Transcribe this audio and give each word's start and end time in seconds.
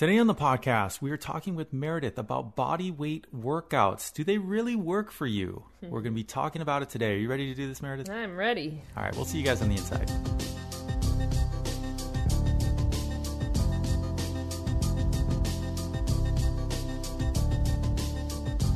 Today 0.00 0.16
on 0.16 0.28
the 0.28 0.34
podcast, 0.34 1.02
we 1.02 1.10
are 1.10 1.18
talking 1.18 1.54
with 1.56 1.74
Meredith 1.74 2.16
about 2.16 2.56
body 2.56 2.90
weight 2.90 3.26
workouts. 3.36 4.10
Do 4.14 4.24
they 4.24 4.38
really 4.38 4.74
work 4.74 5.10
for 5.10 5.26
you? 5.26 5.64
We're 5.82 6.00
going 6.00 6.14
to 6.14 6.18
be 6.18 6.24
talking 6.24 6.62
about 6.62 6.80
it 6.80 6.88
today. 6.88 7.12
Are 7.12 7.18
you 7.18 7.28
ready 7.28 7.50
to 7.50 7.54
do 7.54 7.68
this, 7.68 7.82
Meredith? 7.82 8.08
I'm 8.08 8.34
ready. 8.34 8.80
All 8.96 9.02
right, 9.02 9.14
we'll 9.14 9.26
see 9.26 9.36
you 9.36 9.44
guys 9.44 9.60
on 9.60 9.68
the 9.68 9.74
inside. 9.74 10.10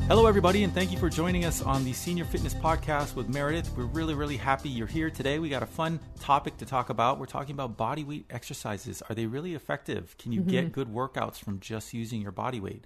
Hello, 0.07 0.27
everybody, 0.27 0.65
and 0.65 0.75
thank 0.75 0.93
you 0.93 0.99
for 0.99 1.09
joining 1.09 1.47
us 1.47 1.63
on 1.63 1.83
the 1.83 1.95
Senior 1.95 2.27
Fitness 2.27 2.53
Podcast 2.53 3.15
with 3.15 3.31
Meredith. 3.31 3.75
We're 3.75 3.85
really, 3.85 4.13
really 4.13 4.37
happy 4.37 4.69
you're 4.69 4.87
here 4.87 5.09
today. 5.09 5.39
We 5.39 5.49
got 5.49 5.63
a 5.63 5.67
fun 5.67 5.99
topic 6.21 6.59
to 6.59 6.67
talk 6.67 6.91
about. 6.91 7.19
We're 7.19 7.25
talking 7.25 7.55
about 7.55 7.79
body 7.79 8.05
weight 8.05 8.27
exercises. 8.29 9.03
Are 9.09 9.15
they 9.15 9.25
really 9.25 9.55
effective? 9.55 10.15
Can 10.19 10.33
you 10.33 10.43
get 10.43 10.73
good 10.73 10.93
workouts 10.93 11.39
from 11.39 11.59
just 11.59 11.95
using 11.95 12.21
your 12.21 12.33
body 12.33 12.61
weight? 12.61 12.85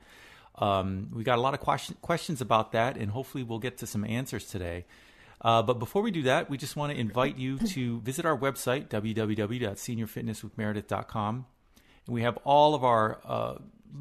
Um, 0.54 1.09
we 1.12 1.25
got 1.25 1.39
a 1.39 1.40
lot 1.40 1.54
of 1.54 1.61
question, 1.61 1.96
questions 2.03 2.40
about 2.40 2.71
that, 2.71 2.96
and 2.96 3.11
hopefully, 3.11 3.43
we'll 3.43 3.59
get 3.59 3.79
to 3.79 3.87
some 3.87 4.04
answers 4.04 4.46
today. 4.46 4.85
Uh, 5.40 5.61
but 5.62 5.81
before 5.81 6.03
we 6.03 6.12
do 6.12 6.23
that, 6.23 6.48
we 6.48 6.57
just 6.57 6.76
want 6.76 6.93
to 6.93 6.98
invite 6.98 7.37
you 7.37 7.59
to 7.67 7.98
visit 8.00 8.26
our 8.26 8.39
website, 8.39 8.90
www.seniorfitnesswithmeredith.com. 8.90 11.46
And 12.07 12.14
we 12.14 12.23
have 12.23 12.37
all 12.45 12.76
of 12.76 12.85
our 12.85 13.18
uh, 13.25 13.54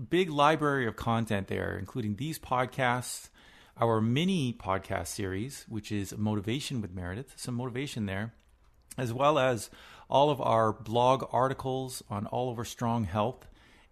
big 0.09 0.29
library 0.29 0.87
of 0.87 0.95
content 0.95 1.47
there, 1.47 1.77
including 1.77 2.15
these 2.15 2.39
podcasts, 2.39 3.29
our 3.79 4.01
mini 4.01 4.53
podcast 4.53 5.07
series, 5.07 5.65
which 5.67 5.91
is 5.91 6.17
Motivation 6.17 6.81
with 6.81 6.93
Meredith, 6.93 7.33
some 7.35 7.55
motivation 7.55 8.05
there, 8.05 8.33
as 8.97 9.13
well 9.13 9.37
as 9.37 9.69
all 10.09 10.29
of 10.29 10.41
our 10.41 10.73
blog 10.73 11.27
articles 11.31 12.03
on 12.09 12.27
Oliver 12.27 12.65
Strong 12.65 13.05
Health 13.05 13.47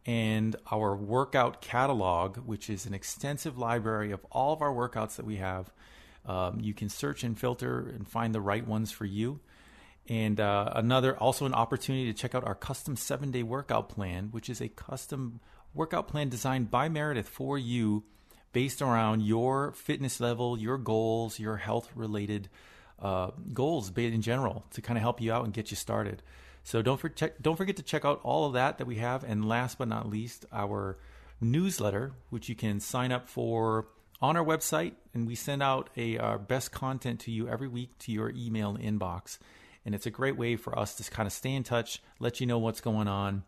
and 0.05 0.55
our 0.71 0.95
workout 0.95 1.61
catalog, 1.61 2.37
which 2.37 2.69
is 2.69 2.85
an 2.85 2.93
extensive 2.93 3.57
library 3.57 4.11
of 4.11 4.25
all 4.31 4.53
of 4.53 4.61
our 4.61 4.71
workouts 4.73 5.15
that 5.15 5.25
we 5.25 5.37
have. 5.37 5.71
Um, 6.25 6.59
you 6.59 6.73
can 6.73 6.89
search 6.89 7.23
and 7.23 7.37
filter 7.37 7.79
and 7.79 8.07
find 8.07 8.33
the 8.33 8.41
right 8.41 8.65
ones 8.65 8.91
for 8.91 9.05
you. 9.05 9.39
And 10.07 10.39
uh, 10.39 10.71
another, 10.75 11.17
also 11.17 11.45
an 11.45 11.53
opportunity 11.53 12.11
to 12.11 12.17
check 12.17 12.35
out 12.35 12.43
our 12.43 12.55
custom 12.55 12.95
seven 12.95 13.31
day 13.31 13.43
workout 13.43 13.89
plan, 13.89 14.29
which 14.31 14.49
is 14.49 14.61
a 14.61 14.67
custom 14.67 15.39
workout 15.75 16.07
plan 16.07 16.29
designed 16.29 16.71
by 16.71 16.89
Meredith 16.89 17.29
for 17.29 17.57
you 17.57 18.03
based 18.53 18.81
around 18.81 19.21
your 19.21 19.73
fitness 19.73 20.19
level, 20.19 20.57
your 20.57 20.77
goals, 20.77 21.39
your 21.39 21.57
health 21.57 21.91
related 21.93 22.49
uh, 22.99 23.31
goals 23.53 23.91
in 23.95 24.21
general 24.21 24.63
to 24.71 24.81
kind 24.81 24.97
of 24.97 25.01
help 25.01 25.19
you 25.19 25.31
out 25.31 25.43
and 25.43 25.53
get 25.53 25.69
you 25.69 25.77
started. 25.77 26.23
So 26.63 26.81
don't, 26.81 26.99
for 26.99 27.09
check, 27.09 27.33
don't 27.41 27.57
forget 27.57 27.75
to 27.75 27.83
check 27.83 28.05
out 28.05 28.21
all 28.23 28.45
of 28.45 28.53
that 28.53 28.77
that 28.77 28.87
we 28.87 28.95
have. 28.95 29.23
And 29.23 29.47
last 29.47 29.77
but 29.77 29.87
not 29.87 30.09
least, 30.09 30.45
our 30.51 30.97
newsletter, 31.41 32.13
which 32.29 32.49
you 32.49 32.55
can 32.55 32.79
sign 32.79 33.11
up 33.11 33.27
for 33.27 33.87
on 34.21 34.37
our 34.37 34.43
website. 34.43 34.93
And 35.13 35.27
we 35.27 35.35
send 35.35 35.61
out 35.61 35.89
a 35.97 36.17
our 36.17 36.39
best 36.39 36.71
content 36.71 37.19
to 37.21 37.31
you 37.31 37.47
every 37.47 37.67
week 37.67 37.97
to 37.99 38.11
your 38.11 38.31
email 38.31 38.77
inbox. 38.77 39.37
And 39.85 39.93
it's 39.93 40.07
a 40.07 40.11
great 40.11 40.37
way 40.37 40.55
for 40.55 40.77
us 40.79 40.95
to 40.95 41.11
kind 41.11 41.27
of 41.27 41.33
stay 41.33 41.53
in 41.53 41.63
touch, 41.63 42.01
let 42.19 42.39
you 42.39 42.47
know 42.47 42.57
what's 42.57 42.81
going 42.81 43.07
on, 43.07 43.43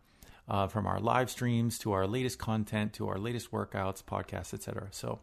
uh, 0.48 0.66
from 0.66 0.86
our 0.86 0.98
live 0.98 1.30
streams 1.30 1.78
to 1.80 1.92
our 1.92 2.06
latest 2.06 2.38
content 2.38 2.94
to 2.94 3.08
our 3.08 3.18
latest 3.18 3.50
workouts, 3.52 4.02
podcasts, 4.02 4.54
etc. 4.54 4.88
So 4.90 5.20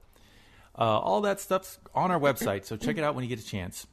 uh, 0.77 0.81
all 0.99 1.21
that 1.21 1.39
stuff's 1.39 1.79
on 1.93 2.11
our 2.11 2.19
website. 2.19 2.65
So 2.65 2.77
check 2.77 2.97
it 2.97 3.03
out 3.03 3.15
when 3.15 3.23
you 3.23 3.29
get 3.29 3.39
a 3.39 3.45
chance. 3.45 3.87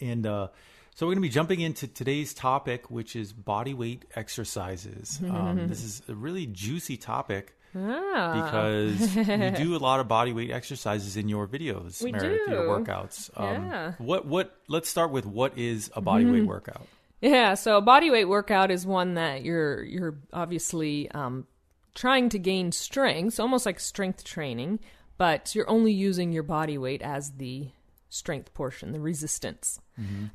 And 0.00 0.26
uh, 0.26 0.48
so 0.94 1.06
we're 1.06 1.14
going 1.14 1.22
to 1.22 1.28
be 1.28 1.32
jumping 1.32 1.60
into 1.60 1.86
today's 1.86 2.34
topic, 2.34 2.90
which 2.90 3.16
is 3.16 3.32
body 3.32 3.74
weight 3.74 4.04
exercises. 4.14 5.20
Um, 5.28 5.68
this 5.68 5.82
is 5.82 6.02
a 6.08 6.14
really 6.14 6.46
juicy 6.46 6.96
topic. 6.96 7.54
Ah. 7.76 8.44
Because 8.44 9.16
you 9.28 9.50
do 9.50 9.76
a 9.76 9.78
lot 9.78 9.98
of 9.98 10.06
body 10.06 10.32
weight 10.32 10.52
exercises 10.52 11.16
in 11.16 11.28
your 11.28 11.48
videos, 11.48 12.00
We 12.02 12.12
Meredith, 12.12 12.48
your 12.48 12.62
do. 12.62 12.68
workouts. 12.68 13.30
Yeah. 13.36 13.94
What 13.98 14.26
what? 14.26 14.56
Let's 14.68 14.88
start 14.88 15.10
with 15.10 15.26
what 15.26 15.58
is 15.58 15.90
a 15.96 16.00
body 16.00 16.24
weight 16.24 16.46
workout. 16.46 16.86
Yeah, 17.24 17.54
so 17.54 17.78
a 17.78 17.80
body 17.80 18.10
weight 18.10 18.26
workout 18.26 18.70
is 18.70 18.86
one 18.86 19.14
that 19.14 19.44
you're 19.44 19.82
you're 19.82 20.18
obviously 20.34 21.10
um, 21.12 21.46
trying 21.94 22.28
to 22.28 22.38
gain 22.38 22.70
strength, 22.70 23.40
almost 23.40 23.64
like 23.64 23.80
strength 23.80 24.24
training, 24.24 24.80
but 25.16 25.54
you're 25.54 25.70
only 25.70 25.90
using 25.90 26.32
your 26.32 26.42
body 26.42 26.76
weight 26.76 27.00
as 27.00 27.32
the 27.32 27.70
strength 28.10 28.52
portion, 28.52 28.92
the 28.92 29.00
resistance. 29.00 29.80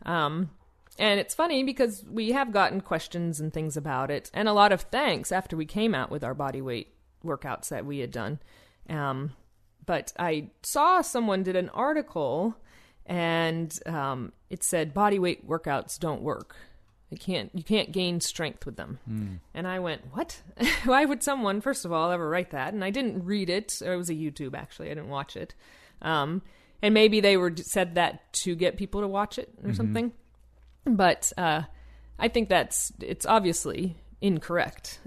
Um, 0.09 0.49
and 0.97 1.19
it's 1.19 1.35
funny 1.35 1.63
because 1.63 2.03
we 2.09 2.31
have 2.31 2.51
gotten 2.51 2.81
questions 2.81 3.39
and 3.39 3.53
things 3.53 3.77
about 3.77 4.09
it, 4.09 4.31
and 4.33 4.49
a 4.49 4.53
lot 4.53 4.71
of 4.71 4.81
thanks 4.81 5.31
after 5.31 5.55
we 5.55 5.67
came 5.67 5.93
out 5.93 6.09
with 6.09 6.23
our 6.23 6.33
body 6.33 6.59
weight 6.59 6.87
workouts 7.23 7.69
that 7.69 7.85
we 7.85 7.99
had 7.99 8.09
done. 8.09 8.39
Um, 8.89 9.33
but 9.85 10.11
I 10.17 10.49
saw 10.63 11.01
someone 11.01 11.43
did 11.43 11.55
an 11.55 11.69
article, 11.69 12.55
and 13.05 13.77
um, 13.85 14.33
it 14.49 14.63
said 14.63 14.91
body 14.91 15.19
weight 15.19 15.47
workouts 15.47 15.99
don't 15.99 16.23
work. 16.23 16.55
You 17.09 17.17
can't 17.17 17.49
you 17.53 17.63
can't 17.63 17.91
gain 17.91 18.21
strength 18.21 18.65
with 18.65 18.75
them. 18.75 18.99
And 19.53 19.67
I 19.67 19.79
went, 19.79 20.01
what? 20.13 20.41
Why 20.85 21.05
would 21.05 21.23
someone, 21.23 21.59
first 21.61 21.85
of 21.85 21.91
all, 21.91 22.11
ever 22.11 22.29
write 22.29 22.51
that? 22.51 22.73
And 22.73 22.83
I 22.83 22.91
didn't 22.91 23.25
read 23.25 23.49
it. 23.49 23.81
It 23.81 23.95
was 23.95 24.09
a 24.09 24.13
YouTube 24.13 24.53
actually. 24.55 24.87
I 24.91 24.93
didn't 24.93 25.09
watch 25.09 25.35
it. 25.35 25.55
Um, 26.01 26.43
and 26.81 26.93
maybe 26.93 27.19
they 27.19 27.35
were 27.35 27.53
said 27.57 27.95
that 27.95 28.31
to 28.33 28.55
get 28.55 28.77
people 28.77 29.01
to 29.01 29.07
watch 29.07 29.37
it 29.37 29.49
or 29.63 29.69
something. 29.73 30.13
But 30.85 31.33
uh, 31.37 31.63
I 32.17 32.27
think 32.27 32.49
that's 32.49 32.91
it's 33.01 33.25
obviously 33.25 33.97
incorrect 34.21 34.99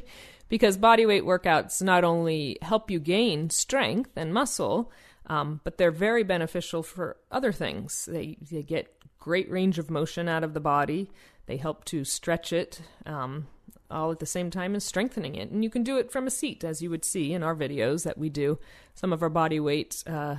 because 0.48 0.76
body 0.76 1.06
weight 1.06 1.24
workouts 1.24 1.82
not 1.82 2.04
only 2.04 2.58
help 2.62 2.90
you 2.90 2.98
gain 3.00 3.50
strength 3.50 4.10
and 4.16 4.32
muscle, 4.32 4.90
um, 5.26 5.60
but 5.62 5.78
they're 5.78 5.90
very 5.90 6.22
beneficial 6.24 6.82
for 6.82 7.16
other 7.30 7.52
things. 7.52 8.06
They 8.06 8.38
they 8.50 8.62
get 8.62 8.92
great 9.18 9.50
range 9.50 9.78
of 9.78 9.90
motion 9.90 10.28
out 10.28 10.42
of 10.42 10.54
the 10.54 10.60
body. 10.60 11.10
They 11.50 11.56
help 11.56 11.84
to 11.86 12.04
stretch 12.04 12.52
it. 12.52 12.80
Um, 13.04 13.48
all 13.90 14.12
at 14.12 14.20
the 14.20 14.26
same 14.26 14.50
time 14.50 14.76
as 14.76 14.84
strengthening 14.84 15.34
it. 15.34 15.50
And 15.50 15.64
you 15.64 15.68
can 15.68 15.82
do 15.82 15.98
it 15.98 16.12
from 16.12 16.28
a 16.28 16.30
seat, 16.30 16.62
as 16.62 16.80
you 16.80 16.90
would 16.90 17.04
see 17.04 17.32
in 17.32 17.42
our 17.42 17.56
videos 17.56 18.04
that 18.04 18.16
we 18.16 18.28
do. 18.28 18.60
Some 18.94 19.12
of 19.12 19.20
our 19.20 19.28
body 19.28 19.58
weight 19.58 20.04
uh, 20.06 20.36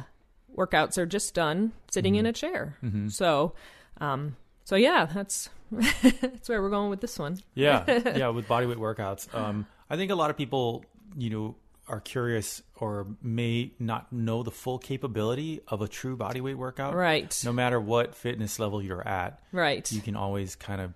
workouts 0.55 0.97
are 0.97 1.05
just 1.05 1.33
done 1.33 1.73
sitting 1.91 2.15
in 2.15 2.25
a 2.25 2.31
chair. 2.31 2.77
So, 3.09 3.51
um, 3.99 4.37
so 4.63 4.77
yeah, 4.77 5.05
that's 5.13 5.49
that's 6.01 6.47
where 6.47 6.61
we're 6.61 6.69
going 6.69 6.89
with 6.89 7.01
this 7.01 7.19
one. 7.19 7.39
Yeah, 7.55 7.83
yeah, 8.15 8.29
with 8.29 8.47
bodyweight 8.47 8.77
workouts. 8.77 9.35
Um, 9.35 9.67
I 9.89 9.97
think 9.97 10.11
a 10.11 10.15
lot 10.15 10.29
of 10.29 10.37
people, 10.37 10.85
you 11.17 11.29
know, 11.29 11.55
are 11.89 11.99
curious 11.99 12.61
or 12.77 13.05
may 13.21 13.73
not 13.79 14.13
know 14.13 14.43
the 14.43 14.51
full 14.51 14.79
capability 14.79 15.59
of 15.67 15.81
a 15.81 15.89
true 15.89 16.15
bodyweight 16.15 16.55
workout. 16.55 16.95
Right. 16.95 17.37
No 17.43 17.51
matter 17.51 17.81
what 17.81 18.15
fitness 18.15 18.59
level 18.59 18.81
you're 18.81 19.05
at, 19.05 19.41
Right. 19.51 19.91
you 19.91 19.99
can 19.99 20.15
always 20.15 20.55
kind 20.55 20.79
of 20.79 20.93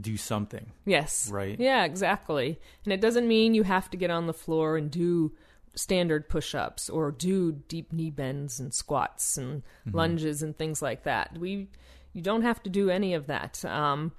do 0.00 0.16
something. 0.16 0.72
Yes. 0.84 1.30
Right. 1.30 1.58
Yeah, 1.58 1.84
exactly. 1.84 2.58
And 2.84 2.92
it 2.92 3.00
doesn't 3.00 3.28
mean 3.28 3.54
you 3.54 3.62
have 3.62 3.90
to 3.90 3.96
get 3.96 4.10
on 4.10 4.26
the 4.26 4.34
floor 4.34 4.76
and 4.76 4.90
do 4.90 5.32
standard 5.74 6.28
push-ups 6.28 6.88
or 6.88 7.10
do 7.10 7.52
deep 7.52 7.92
knee 7.92 8.10
bends 8.10 8.60
and 8.60 8.72
squats 8.72 9.36
and 9.36 9.62
lunges 9.92 10.42
and 10.42 10.56
things 10.56 10.80
like 10.80 11.02
that. 11.02 11.36
We 11.36 11.68
you 12.12 12.22
don't 12.22 12.42
have 12.42 12.62
to 12.62 12.70
do 12.70 12.90
any 12.90 13.14
of 13.14 13.26
that. 13.26 13.64
Um, 13.64 14.12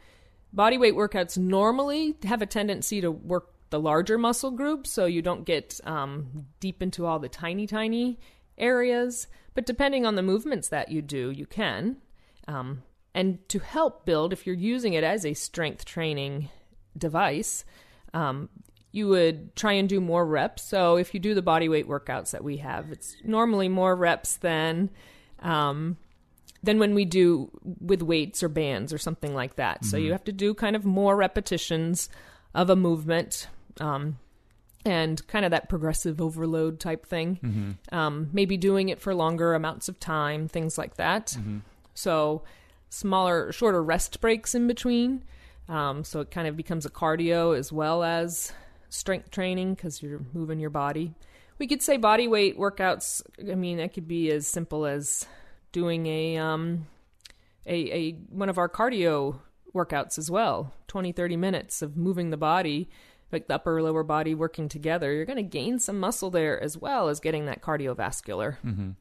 body 0.51 0.77
weight 0.77 0.95
workouts 0.95 1.37
normally 1.37 2.15
have 2.23 2.41
a 2.41 2.45
tendency 2.45 3.01
to 3.01 3.09
work 3.09 3.51
the 3.69 3.79
larger 3.79 4.17
muscle 4.17 4.51
groups, 4.51 4.91
so 4.91 5.05
you 5.05 5.21
don't 5.21 5.45
get 5.45 5.79
um, 5.85 6.45
deep 6.59 6.81
into 6.83 7.05
all 7.05 7.19
the 7.19 7.29
tiny, 7.29 7.65
tiny 7.65 8.19
areas. 8.57 9.27
But 9.53 9.65
depending 9.65 10.05
on 10.05 10.15
the 10.15 10.21
movements 10.21 10.67
that 10.69 10.91
you 10.91 11.01
do, 11.01 11.31
you 11.31 11.45
can. 11.45 11.97
Um, 12.47 12.83
and 13.15 13.47
to 13.49 13.59
help 13.59 14.05
build, 14.05 14.33
if 14.33 14.45
you're 14.45 14.55
using 14.55 14.93
it 14.93 15.03
as 15.03 15.25
a 15.25 15.33
strength 15.33 15.85
training 15.85 16.49
device, 16.97 17.65
um, 18.13 18.49
you 18.91 19.07
would 19.07 19.55
try 19.55 19.71
and 19.73 19.89
do 19.89 19.99
more 19.99 20.25
reps. 20.25 20.63
So 20.63 20.97
if 20.97 21.13
you 21.13 21.19
do 21.19 21.33
the 21.33 21.41
body 21.41 21.67
weight 21.67 21.87
workouts 21.87 22.31
that 22.31 22.43
we 22.43 22.57
have, 22.57 22.91
it's 22.91 23.15
normally 23.23 23.69
more 23.69 23.95
reps 23.95 24.37
than 24.37 24.89
um, 25.39 25.97
than 26.61 26.77
when 26.77 26.93
we 26.93 27.05
do 27.05 27.49
with 27.79 28.01
weights 28.01 28.43
or 28.43 28.49
bands 28.49 28.91
or 28.91 28.97
something 28.97 29.33
like 29.33 29.55
that. 29.55 29.85
So 29.85 29.97
you 29.97 30.11
have 30.11 30.23
to 30.25 30.31
do 30.31 30.53
kind 30.53 30.75
of 30.75 30.83
more 30.85 31.15
repetitions 31.15 32.09
of 32.53 32.69
a 32.69 32.75
movement. 32.75 33.47
Um, 33.79 34.17
and 34.87 35.25
kind 35.27 35.45
of 35.45 35.51
that 35.51 35.67
progressive 35.67 36.21
overload 36.21 36.79
type 36.79 37.07
thing. 37.07 37.39
Um, 37.91 38.29
maybe 38.33 38.55
doing 38.55 38.89
it 38.89 39.01
for 39.01 39.15
longer 39.15 39.55
amounts 39.55 39.89
of 39.89 39.99
time, 39.99 40.47
things 40.47 40.77
like 40.77 40.97
that. 40.97 41.35
So 41.95 42.43
smaller, 42.95 43.51
shorter 43.51 43.83
rest 43.83 44.21
breaks 44.21 44.55
in 44.55 44.67
between. 44.67 45.23
Um, 45.67 46.03
so 46.03 46.19
it 46.19 46.31
kind 46.31 46.47
of 46.47 46.55
becomes 46.55 46.85
a 46.85 46.89
cardio 46.89 47.57
as 47.57 47.71
well 47.71 48.03
as 48.03 48.53
strength 48.89 49.31
training 49.31 49.73
because 49.73 50.01
you're 50.01 50.25
moving 50.33 50.59
your 50.59 50.69
body. 50.69 51.13
We 51.57 51.67
could 51.67 51.81
say 51.81 51.97
body 51.97 52.27
weight 52.27 52.57
workouts. 52.57 53.21
I 53.39 53.55
mean, 53.55 53.77
that 53.77 53.93
could 53.93 54.07
be 54.07 54.31
as 54.31 54.47
simple 54.47 54.85
as 54.85 55.25
doing 55.71 56.05
a 56.05 56.37
um, 56.37 56.87
a, 57.65 57.91
a 57.91 58.11
one 58.29 58.49
of 58.49 58.57
our 58.57 58.69
cardio 58.69 59.39
workouts 59.73 60.17
as 60.17 60.31
well 60.31 60.73
20 60.87 61.11
30 61.11 61.35
minutes 61.35 61.81
of 61.81 61.97
moving 61.97 62.29
the 62.29 62.37
body 62.37 62.87
like 63.31 63.47
the 63.47 63.55
upper 63.55 63.81
lower 63.81 64.03
body 64.03 64.33
working 64.33 64.69
together, 64.69 65.13
you're 65.13 65.25
going 65.25 65.37
to 65.37 65.43
gain 65.43 65.79
some 65.79 65.99
muscle 65.99 66.31
there 66.31 66.61
as 66.61 66.77
well 66.77 67.09
as 67.09 67.19
getting 67.19 67.45
that 67.45 67.61
cardiovascular. 67.61 68.57
Mm-hmm. 68.65 68.91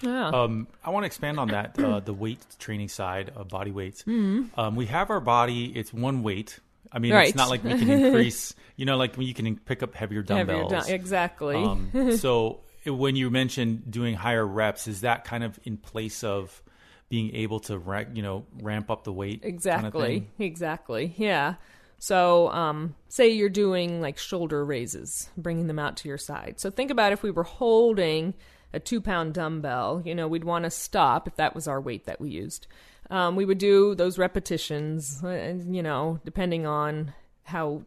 Yeah. 0.00 0.28
Um, 0.28 0.66
I 0.84 0.90
want 0.90 1.04
to 1.04 1.06
expand 1.06 1.38
on 1.38 1.48
that 1.48 1.78
uh, 1.78 2.00
the 2.00 2.12
weight 2.14 2.40
training 2.58 2.88
side 2.88 3.30
of 3.36 3.48
body 3.48 3.70
weights. 3.70 4.02
Mm-hmm. 4.02 4.58
Um, 4.58 4.76
we 4.76 4.86
have 4.86 5.10
our 5.10 5.20
body; 5.20 5.66
it's 5.66 5.92
one 5.92 6.22
weight. 6.22 6.58
I 6.90 6.98
mean, 6.98 7.12
Right. 7.12 7.28
it's 7.28 7.36
not 7.36 7.48
like 7.48 7.64
we 7.64 7.70
can 7.70 7.88
increase. 7.88 8.54
you 8.76 8.84
know, 8.84 8.96
like 8.96 9.16
when 9.16 9.26
you 9.26 9.34
can 9.34 9.56
pick 9.56 9.82
up 9.82 9.94
heavier 9.94 10.22
Heavier 10.22 10.44
dumbbells. 10.44 10.72
down- 10.86 10.90
exactly. 10.94 11.56
Um, 11.56 12.16
so 12.18 12.60
when 12.86 13.16
you 13.16 13.30
mentioned 13.30 13.90
doing 13.90 14.14
higher 14.14 14.46
reps, 14.46 14.88
is 14.88 15.02
that 15.02 15.24
kind 15.24 15.44
of 15.44 15.58
in 15.64 15.76
place 15.76 16.22
of 16.24 16.62
being 17.08 17.34
able 17.36 17.60
to 17.60 17.78
ra- 17.78 18.04
you 18.12 18.22
know 18.22 18.44
ramp 18.60 18.90
up 18.90 19.04
the 19.04 19.12
weight? 19.12 19.42
kind 19.42 19.52
of 19.52 19.54
Exactly. 19.54 20.26
exactly. 20.38 21.14
Yeah. 21.16 21.54
So, 21.98 22.48
um, 22.50 22.96
say 23.08 23.28
you're 23.28 23.48
doing 23.48 24.00
like 24.00 24.18
shoulder 24.18 24.64
raises, 24.64 25.30
bringing 25.36 25.68
them 25.68 25.78
out 25.78 25.96
to 25.98 26.08
your 26.08 26.18
side. 26.18 26.54
So 26.58 26.68
think 26.68 26.90
about 26.90 27.12
if 27.12 27.22
we 27.22 27.30
were 27.30 27.44
holding 27.44 28.34
a 28.72 28.80
two 28.80 29.00
pound 29.00 29.34
dumbbell, 29.34 30.02
you 30.04 30.14
know, 30.14 30.28
we'd 30.28 30.44
want 30.44 30.64
to 30.64 30.70
stop 30.70 31.26
if 31.26 31.36
that 31.36 31.54
was 31.54 31.68
our 31.68 31.80
weight 31.80 32.06
that 32.06 32.20
we 32.20 32.30
used. 32.30 32.66
Um, 33.10 33.36
we 33.36 33.44
would 33.44 33.58
do 33.58 33.94
those 33.94 34.18
repetitions, 34.18 35.22
uh, 35.22 35.54
you 35.66 35.82
know, 35.82 36.20
depending 36.24 36.66
on 36.66 37.12
how, 37.44 37.82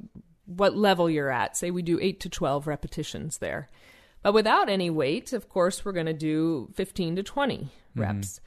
what 0.46 0.76
level 0.76 1.10
you're 1.10 1.32
at. 1.32 1.58
Say 1.58 1.72
we 1.72 1.82
do 1.82 2.00
eight 2.02 2.20
to 2.22 2.30
12 2.30 2.68
repetitions 2.68 3.40
there. 3.40 3.70
But 4.22 4.34
without 4.34 4.70
any 4.70 4.90
weight, 4.90 5.34
of 5.34 5.50
course, 5.50 5.86
we're 5.86 5.92
going 5.92 6.06
to 6.08 6.14
do 6.14 6.70
15 6.76 7.16
to 7.18 7.24
20 7.24 7.70
reps 7.96 8.42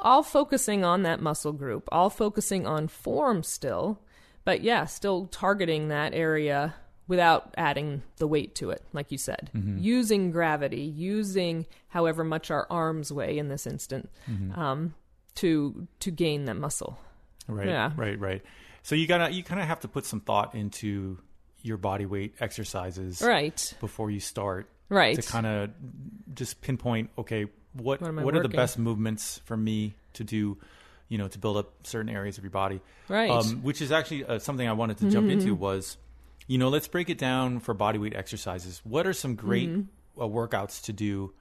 all 0.00 0.22
focusing 0.22 0.84
on 0.84 1.02
that 1.02 1.20
muscle 1.20 1.52
group, 1.52 1.88
all 1.92 2.10
focusing 2.10 2.66
on 2.66 2.88
form 2.88 3.42
still, 3.42 4.00
but 4.44 4.62
yeah, 4.62 4.84
still 4.86 5.26
targeting 5.26 5.88
that 5.88 6.14
area 6.14 6.74
without 7.10 7.52
adding 7.58 8.02
the 8.18 8.26
weight 8.28 8.54
to 8.54 8.70
it, 8.70 8.82
like 8.92 9.10
you 9.10 9.18
said. 9.18 9.50
Using 9.52 10.30
gravity, 10.30 10.82
using 10.82 11.66
however 11.88 12.22
much 12.24 12.50
our 12.50 12.66
arms 12.70 13.12
weigh 13.12 13.36
in 13.36 13.48
this 13.48 13.66
instant, 13.66 14.08
um, 14.54 14.94
to 15.34 15.86
to 15.98 16.10
gain 16.10 16.44
that 16.46 16.54
muscle. 16.56 16.98
Right. 17.48 17.66
Yeah. 17.66 17.90
Right. 17.96 18.18
Right. 18.18 18.42
So 18.82 18.94
you 18.94 19.06
gotta 19.06 19.32
you 19.32 19.42
kind 19.42 19.60
of 19.60 19.66
have 19.66 19.80
to 19.80 19.88
put 19.88 20.06
some 20.06 20.20
thought 20.20 20.54
into 20.54 21.18
your 21.62 21.76
body 21.76 22.06
weight 22.06 22.34
exercises 22.40 23.20
Right. 23.20 23.74
before 23.80 24.10
you 24.10 24.20
start 24.20 24.68
Right. 24.88 25.14
to 25.20 25.22
kind 25.22 25.46
of 25.46 25.70
just 26.34 26.60
pinpoint 26.62 27.10
okay 27.18 27.46
what 27.74 28.00
What 28.00 28.14
what 28.24 28.34
are 28.36 28.42
the 28.42 28.48
best 28.48 28.78
movements 28.78 29.40
for 29.44 29.56
me 29.56 29.94
to 30.14 30.24
do 30.24 30.56
you 31.08 31.18
know 31.18 31.28
to 31.28 31.38
build 31.38 31.56
up 31.58 31.86
certain 31.86 32.08
areas 32.08 32.38
of 32.38 32.44
your 32.44 32.50
body 32.50 32.80
Right. 33.08 33.30
um, 33.30 33.62
which 33.62 33.82
is 33.82 33.92
actually 33.92 34.24
uh, 34.24 34.38
something 34.38 34.66
i 34.66 34.72
wanted 34.72 34.98
to 34.98 35.10
jump 35.10 35.28
into 35.30 35.54
was 35.54 35.96
you 36.50 36.58
know 36.58 36.68
let's 36.68 36.88
break 36.88 37.08
it 37.08 37.16
down 37.18 37.60
for 37.60 37.72
body 37.74 37.98
weight 37.98 38.14
exercises 38.16 38.80
what 38.82 39.06
are 39.06 39.12
some 39.12 39.36
great 39.36 39.70
uh, 40.18 40.22
workouts 40.24 40.82
to 40.82 40.92
do 40.92 41.32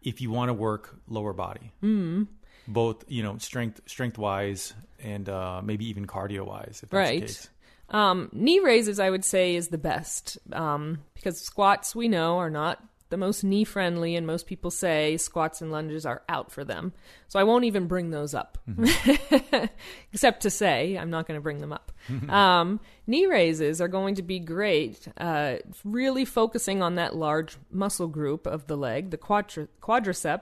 if 0.00 0.20
you 0.20 0.30
want 0.30 0.48
to 0.48 0.54
work 0.54 0.96
lower 1.08 1.32
body 1.32 1.72
mm. 1.82 2.26
both 2.68 3.04
you 3.08 3.22
know 3.24 3.36
strength 3.38 3.80
strength 3.86 4.16
wise 4.16 4.72
and 5.02 5.28
uh, 5.28 5.60
maybe 5.62 5.84
even 5.86 6.06
cardio 6.06 6.46
wise 6.46 6.80
if 6.84 6.88
that's 6.90 6.92
Right. 6.92 7.20
the 7.20 7.26
case 7.26 7.48
Um, 7.90 8.30
knee 8.32 8.60
raises, 8.60 8.98
I 8.98 9.10
would 9.10 9.24
say, 9.24 9.56
is 9.56 9.68
the 9.68 9.76
best 9.92 10.38
um, 10.52 11.00
because 11.14 11.40
squats 11.40 11.94
we 11.94 12.08
know 12.08 12.38
are 12.38 12.48
not 12.50 12.82
the 13.14 13.18
most 13.18 13.44
knee 13.44 13.62
friendly, 13.62 14.16
and 14.16 14.26
most 14.26 14.48
people 14.48 14.72
say 14.72 15.16
squats 15.16 15.62
and 15.62 15.70
lunges 15.70 16.04
are 16.04 16.24
out 16.28 16.50
for 16.50 16.64
them. 16.64 16.92
So 17.28 17.38
I 17.38 17.44
won't 17.44 17.64
even 17.64 17.86
bring 17.86 18.10
those 18.10 18.34
up, 18.34 18.58
except 20.12 20.42
to 20.42 20.50
say 20.50 20.98
I'm 20.98 21.10
not 21.10 21.28
going 21.28 21.38
to 21.38 21.42
bring 21.42 21.60
them 21.60 21.72
up. 21.72 21.92
um, 22.28 22.80
knee 23.06 23.26
raises 23.26 23.80
are 23.80 23.86
going 23.86 24.16
to 24.16 24.22
be 24.22 24.40
great, 24.40 25.06
uh, 25.16 25.58
really 25.84 26.24
focusing 26.24 26.82
on 26.82 26.96
that 26.96 27.14
large 27.14 27.56
muscle 27.70 28.08
group 28.08 28.48
of 28.48 28.66
the 28.66 28.76
leg, 28.76 29.10
the 29.10 29.16
quadri- 29.16 29.68
quadricep. 29.80 30.40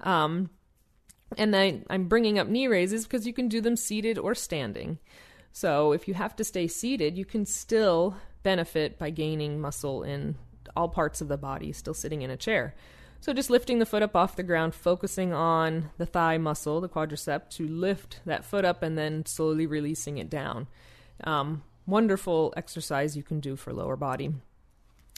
Um, 0.00 0.50
and 1.38 1.54
then 1.54 1.86
I'm 1.88 2.06
bringing 2.06 2.38
up 2.38 2.48
knee 2.48 2.68
raises 2.68 3.04
because 3.04 3.26
you 3.26 3.32
can 3.32 3.48
do 3.48 3.62
them 3.62 3.76
seated 3.76 4.18
or 4.18 4.34
standing. 4.34 4.98
So 5.52 5.92
if 5.92 6.06
you 6.06 6.12
have 6.12 6.36
to 6.36 6.44
stay 6.44 6.66
seated, 6.66 7.16
you 7.16 7.24
can 7.24 7.46
still 7.46 8.14
benefit 8.42 8.98
by 8.98 9.08
gaining 9.08 9.58
muscle 9.58 10.02
in 10.02 10.36
all 10.76 10.88
parts 10.88 11.20
of 11.20 11.28
the 11.28 11.36
body, 11.36 11.72
still 11.72 11.94
sitting 11.94 12.22
in 12.22 12.30
a 12.30 12.36
chair. 12.36 12.74
So 13.20 13.34
just 13.34 13.50
lifting 13.50 13.78
the 13.78 13.86
foot 13.86 14.02
up 14.02 14.16
off 14.16 14.36
the 14.36 14.42
ground, 14.42 14.74
focusing 14.74 15.32
on 15.32 15.90
the 15.98 16.06
thigh 16.06 16.38
muscle, 16.38 16.80
the 16.80 16.88
quadricep, 16.88 17.50
to 17.50 17.68
lift 17.68 18.20
that 18.24 18.44
foot 18.44 18.64
up 18.64 18.82
and 18.82 18.96
then 18.96 19.26
slowly 19.26 19.66
releasing 19.66 20.16
it 20.16 20.30
down. 20.30 20.68
Um, 21.24 21.62
wonderful 21.86 22.54
exercise 22.56 23.16
you 23.16 23.22
can 23.22 23.40
do 23.40 23.56
for 23.56 23.74
lower 23.74 23.96
body. 23.96 24.32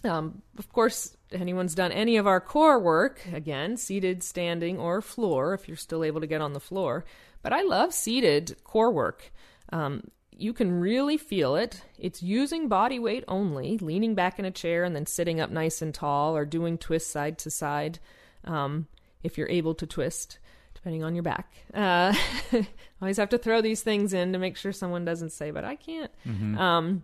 Um, 0.04 0.42
of 0.58 0.72
course, 0.72 1.16
anyone's 1.30 1.76
done 1.76 1.92
any 1.92 2.16
of 2.16 2.26
our 2.26 2.40
core 2.40 2.80
work, 2.80 3.24
again, 3.32 3.76
seated, 3.76 4.24
standing, 4.24 4.78
or 4.78 5.00
floor, 5.00 5.54
if 5.54 5.68
you're 5.68 5.76
still 5.76 6.02
able 6.02 6.20
to 6.20 6.26
get 6.26 6.40
on 6.40 6.54
the 6.54 6.60
floor. 6.60 7.04
But 7.42 7.52
I 7.52 7.62
love 7.62 7.94
seated 7.94 8.56
core 8.64 8.90
work. 8.90 9.30
Um, 9.72 10.10
you 10.42 10.52
can 10.52 10.80
really 10.80 11.16
feel 11.16 11.54
it. 11.56 11.82
It's 11.98 12.22
using 12.22 12.68
body 12.68 12.98
weight 12.98 13.24
only, 13.28 13.78
leaning 13.78 14.14
back 14.14 14.38
in 14.38 14.44
a 14.44 14.50
chair 14.50 14.84
and 14.84 14.94
then 14.94 15.06
sitting 15.06 15.40
up 15.40 15.50
nice 15.50 15.80
and 15.80 15.94
tall, 15.94 16.36
or 16.36 16.44
doing 16.44 16.76
twists 16.78 17.10
side 17.10 17.38
to 17.38 17.50
side 17.50 18.00
um, 18.44 18.86
if 19.22 19.38
you're 19.38 19.48
able 19.48 19.74
to 19.76 19.86
twist, 19.86 20.38
depending 20.74 21.04
on 21.04 21.14
your 21.14 21.22
back. 21.22 21.52
Uh, 21.72 22.12
always 23.00 23.18
have 23.18 23.28
to 23.30 23.38
throw 23.38 23.62
these 23.62 23.82
things 23.82 24.12
in 24.12 24.32
to 24.32 24.38
make 24.38 24.56
sure 24.56 24.72
someone 24.72 25.04
doesn't 25.04 25.30
say, 25.30 25.50
but 25.52 25.64
I 25.64 25.76
can't. 25.76 26.10
Um, 26.58 27.02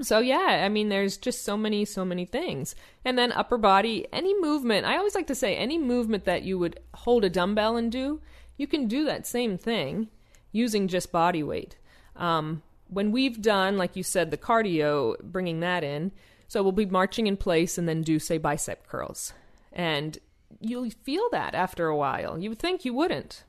so 0.00 0.18
yeah, 0.18 0.62
I 0.64 0.68
mean 0.68 0.88
there's 0.88 1.16
just 1.16 1.44
so 1.44 1.56
many 1.56 1.84
so 1.84 2.04
many 2.04 2.26
things. 2.26 2.74
And 3.04 3.18
then 3.18 3.32
upper 3.32 3.58
body, 3.58 4.06
any 4.12 4.38
movement, 4.40 4.86
I 4.86 4.96
always 4.96 5.14
like 5.14 5.26
to 5.28 5.34
say 5.34 5.56
any 5.56 5.78
movement 5.78 6.24
that 6.24 6.42
you 6.42 6.58
would 6.58 6.80
hold 6.94 7.24
a 7.24 7.30
dumbbell 7.30 7.76
and 7.76 7.90
do, 7.90 8.20
you 8.56 8.66
can 8.66 8.88
do 8.88 9.04
that 9.06 9.26
same 9.26 9.56
thing 9.56 10.08
using 10.52 10.88
just 10.88 11.12
body 11.12 11.42
weight. 11.42 11.76
Um, 12.16 12.62
when 12.88 13.12
we've 13.12 13.40
done 13.40 13.76
like 13.76 13.96
you 13.96 14.02
said 14.02 14.30
the 14.30 14.36
cardio, 14.36 15.16
bringing 15.22 15.60
that 15.60 15.84
in, 15.84 16.12
so 16.48 16.62
we'll 16.62 16.72
be 16.72 16.86
marching 16.86 17.26
in 17.26 17.36
place 17.36 17.78
and 17.78 17.88
then 17.88 18.02
do 18.02 18.18
say 18.18 18.38
bicep 18.38 18.86
curls. 18.86 19.32
And 19.72 20.18
you'll 20.60 20.90
feel 20.90 21.28
that 21.32 21.54
after 21.54 21.88
a 21.88 21.96
while. 21.96 22.38
You 22.38 22.50
would 22.50 22.58
think 22.58 22.84
you 22.84 22.94
wouldn't. 22.94 23.44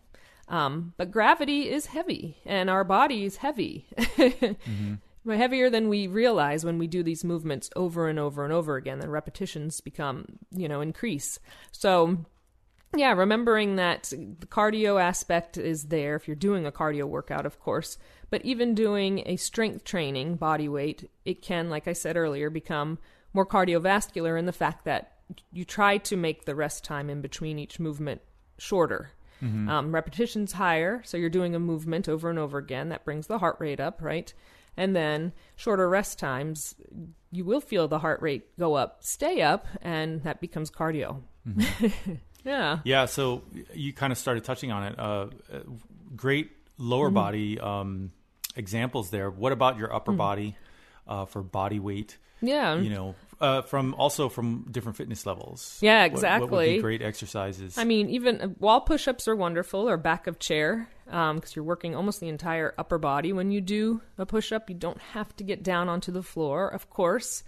Um, 0.47 0.93
but 0.97 1.11
gravity 1.11 1.69
is 1.69 1.87
heavy 1.87 2.37
and 2.45 2.69
our 2.69 2.83
body 2.83 3.25
is 3.25 3.37
heavy. 3.37 3.85
But 5.27 5.35
heavier 5.35 5.69
than 5.69 5.89
we 5.89 6.07
realize 6.07 6.63
when 6.63 6.77
we 6.77 6.87
do 6.87 7.03
these 7.03 7.25
movements 7.25 7.69
over 7.75 8.07
and 8.07 8.17
over 8.17 8.45
and 8.45 8.53
over 8.53 8.77
again. 8.77 8.99
The 8.99 9.09
repetitions 9.09 9.81
become, 9.81 10.39
you 10.51 10.69
know, 10.69 10.79
increase. 10.79 11.37
So, 11.73 12.25
yeah, 12.95 13.11
remembering 13.13 13.75
that 13.75 14.03
the 14.39 14.47
cardio 14.47 15.01
aspect 15.01 15.57
is 15.57 15.85
there 15.85 16.15
if 16.15 16.27
you're 16.27 16.35
doing 16.35 16.65
a 16.65 16.71
cardio 16.71 17.03
workout, 17.03 17.45
of 17.45 17.59
course. 17.59 17.97
But 18.29 18.43
even 18.45 18.75
doing 18.75 19.23
a 19.25 19.35
strength 19.35 19.83
training, 19.83 20.35
body 20.35 20.67
weight, 20.67 21.09
it 21.25 21.41
can, 21.41 21.69
like 21.69 21.87
I 21.87 21.93
said 21.93 22.17
earlier, 22.17 22.49
become 22.49 22.97
more 23.33 23.45
cardiovascular 23.45 24.37
in 24.37 24.45
the 24.45 24.53
fact 24.53 24.85
that 24.85 25.13
you 25.51 25.65
try 25.65 25.97
to 25.97 26.15
make 26.15 26.45
the 26.45 26.55
rest 26.55 26.83
time 26.83 27.09
in 27.09 27.21
between 27.21 27.59
each 27.59 27.79
movement 27.79 28.21
shorter. 28.57 29.11
Um, 29.69 29.93
repetitions 29.93 30.53
higher, 30.53 31.01
so 31.05 31.15
you're 31.15 31.29
doing 31.29 31.53
a 31.53 31.59
movement 31.59 32.09
over 32.09 32.29
and 32.29 32.39
over 32.39 32.57
again. 32.57 32.89
That 32.89 33.05
brings 33.05 33.27
the 33.27 33.37
heart 33.37 33.57
rate 33.59 33.79
up, 33.79 34.01
right? 34.01 34.33
And 34.75 34.95
then 34.95 35.33
shorter 35.55 35.87
rest 35.87 36.17
times, 36.17 36.75
you 37.31 37.45
will 37.45 37.61
feel 37.61 37.87
the 37.87 37.99
heart 37.99 38.21
rate 38.21 38.57
go 38.57 38.75
up, 38.75 39.03
stay 39.03 39.41
up, 39.41 39.67
and 39.81 40.23
that 40.23 40.41
becomes 40.41 40.71
cardio. 40.71 41.21
yeah. 42.43 42.79
Yeah, 42.83 43.05
so 43.05 43.43
you 43.73 43.93
kind 43.93 44.11
of 44.11 44.17
started 44.17 44.43
touching 44.43 44.71
on 44.71 44.83
it. 44.83 44.99
Uh, 44.99 45.27
great 46.15 46.51
lower 46.77 47.09
body 47.09 47.59
um, 47.59 48.11
examples 48.55 49.09
there. 49.09 49.29
What 49.29 49.51
about 49.51 49.77
your 49.77 49.93
upper 49.93 50.11
body 50.13 50.55
uh, 51.07 51.25
for 51.25 51.41
body 51.41 51.79
weight? 51.79 52.17
Yeah. 52.41 52.75
You 52.75 52.89
know, 52.91 53.15
uh, 53.41 53.63
from 53.63 53.95
also 53.95 54.29
from 54.29 54.67
different 54.69 54.95
fitness 54.97 55.25
levels. 55.25 55.79
Yeah, 55.81 56.03
What- 56.03 56.11
What, 56.11 56.11
would 56.11 56.17
exactly. 56.17 56.75
be 56.75 56.81
great 56.81 57.01
exercises? 57.01 57.77
I 57.77 57.83
mean, 57.83 58.09
even 58.11 58.41
uh, 58.41 58.47
wall 58.59 58.81
push 58.81 59.07
ups 59.07 59.27
are 59.27 59.35
wonderful 59.35 59.89
or 59.89 59.97
back 59.97 60.27
of 60.27 60.37
chair 60.39 60.87
because 61.05 61.55
you're 61.55 61.65
working 61.65 61.95
almost 61.95 62.19
the 62.19 62.27
entire 62.27 62.73
upper 62.77 62.97
body 62.99 63.33
when 63.33 63.49
you 63.49 63.61
do 63.61 64.01
a 64.17 64.25
push 64.25 64.51
up. 64.51 64.69
You 64.69 64.75
don't 64.75 65.01
have 65.13 65.35
to 65.37 65.43
get 65.43 65.63
down 65.63 65.89
onto 65.89 66.11
the 66.11 66.21
floor. 66.23 66.67
Of 66.67 66.89
course, 66.91 67.43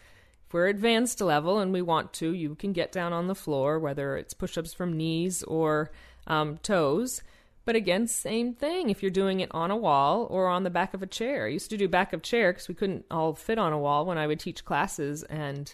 if 0.49 0.53
we're 0.55 0.65
advanced 0.65 1.21
level 1.21 1.59
and 1.59 1.71
we 1.71 1.83
want 1.83 2.11
to, 2.11 2.33
you 2.33 2.55
can 2.55 2.73
get 2.73 2.91
down 2.91 3.13
on 3.13 3.27
the 3.27 3.35
floor, 3.35 3.77
whether 3.77 4.17
it's 4.17 4.33
push 4.33 4.57
ups 4.57 4.73
from 4.73 4.97
knees 4.97 5.43
or 5.43 5.91
um, 6.25 6.57
toes. 6.63 7.21
But 7.65 7.75
again, 7.75 8.07
same 8.07 8.55
thing 8.55 8.89
if 8.89 9.03
you're 9.03 9.11
doing 9.11 9.41
it 9.41 9.49
on 9.51 9.69
a 9.69 9.77
wall 9.77 10.25
or 10.27 10.47
on 10.47 10.63
the 10.63 10.71
back 10.71 10.95
of 10.95 11.03
a 11.03 11.07
chair. 11.07 11.45
I 11.45 11.49
used 11.49 11.69
to 11.69 11.77
do 11.77 11.87
back 11.87 12.13
of 12.13 12.23
chair 12.23 12.51
because 12.51 12.67
we 12.67 12.73
couldn't 12.73 13.05
all 13.11 13.35
fit 13.35 13.59
on 13.59 13.73
a 13.73 13.77
wall 13.77 14.07
when 14.07 14.17
I 14.17 14.25
would 14.25 14.39
teach 14.39 14.65
classes, 14.65 15.21
and 15.21 15.71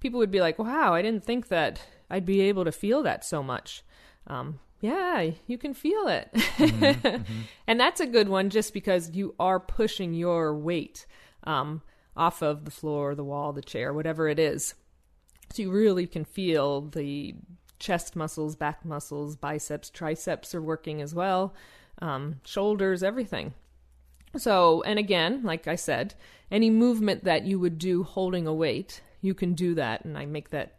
people 0.00 0.18
would 0.18 0.30
be 0.30 0.42
like, 0.42 0.58
wow, 0.58 0.92
I 0.92 1.00
didn't 1.00 1.24
think 1.24 1.48
that 1.48 1.80
I'd 2.10 2.26
be 2.26 2.42
able 2.42 2.66
to 2.66 2.72
feel 2.72 3.02
that 3.04 3.24
so 3.24 3.42
much. 3.42 3.82
Um, 4.26 4.58
yeah, 4.82 5.30
you 5.46 5.56
can 5.56 5.72
feel 5.72 6.08
it. 6.08 6.28
and 7.66 7.80
that's 7.80 8.00
a 8.00 8.06
good 8.06 8.28
one 8.28 8.50
just 8.50 8.74
because 8.74 9.12
you 9.12 9.34
are 9.40 9.58
pushing 9.58 10.12
your 10.12 10.54
weight. 10.54 11.06
Um, 11.44 11.80
off 12.20 12.42
of 12.42 12.66
the 12.66 12.70
floor, 12.70 13.14
the 13.14 13.24
wall, 13.24 13.50
the 13.54 13.62
chair, 13.62 13.94
whatever 13.94 14.28
it 14.28 14.38
is. 14.38 14.74
So 15.52 15.62
you 15.62 15.70
really 15.70 16.06
can 16.06 16.26
feel 16.26 16.82
the 16.82 17.34
chest 17.78 18.14
muscles, 18.14 18.54
back 18.54 18.84
muscles, 18.84 19.36
biceps, 19.36 19.88
triceps 19.88 20.54
are 20.54 20.60
working 20.60 21.00
as 21.00 21.14
well, 21.14 21.54
um, 22.02 22.36
shoulders, 22.44 23.02
everything. 23.02 23.54
So, 24.36 24.82
and 24.82 24.98
again, 24.98 25.42
like 25.42 25.66
I 25.66 25.76
said, 25.76 26.14
any 26.50 26.68
movement 26.68 27.24
that 27.24 27.46
you 27.46 27.58
would 27.58 27.78
do 27.78 28.02
holding 28.02 28.46
a 28.46 28.52
weight, 28.52 29.00
you 29.22 29.32
can 29.32 29.54
do 29.54 29.74
that. 29.76 30.04
And 30.04 30.18
I 30.18 30.26
make 30.26 30.50
that 30.50 30.76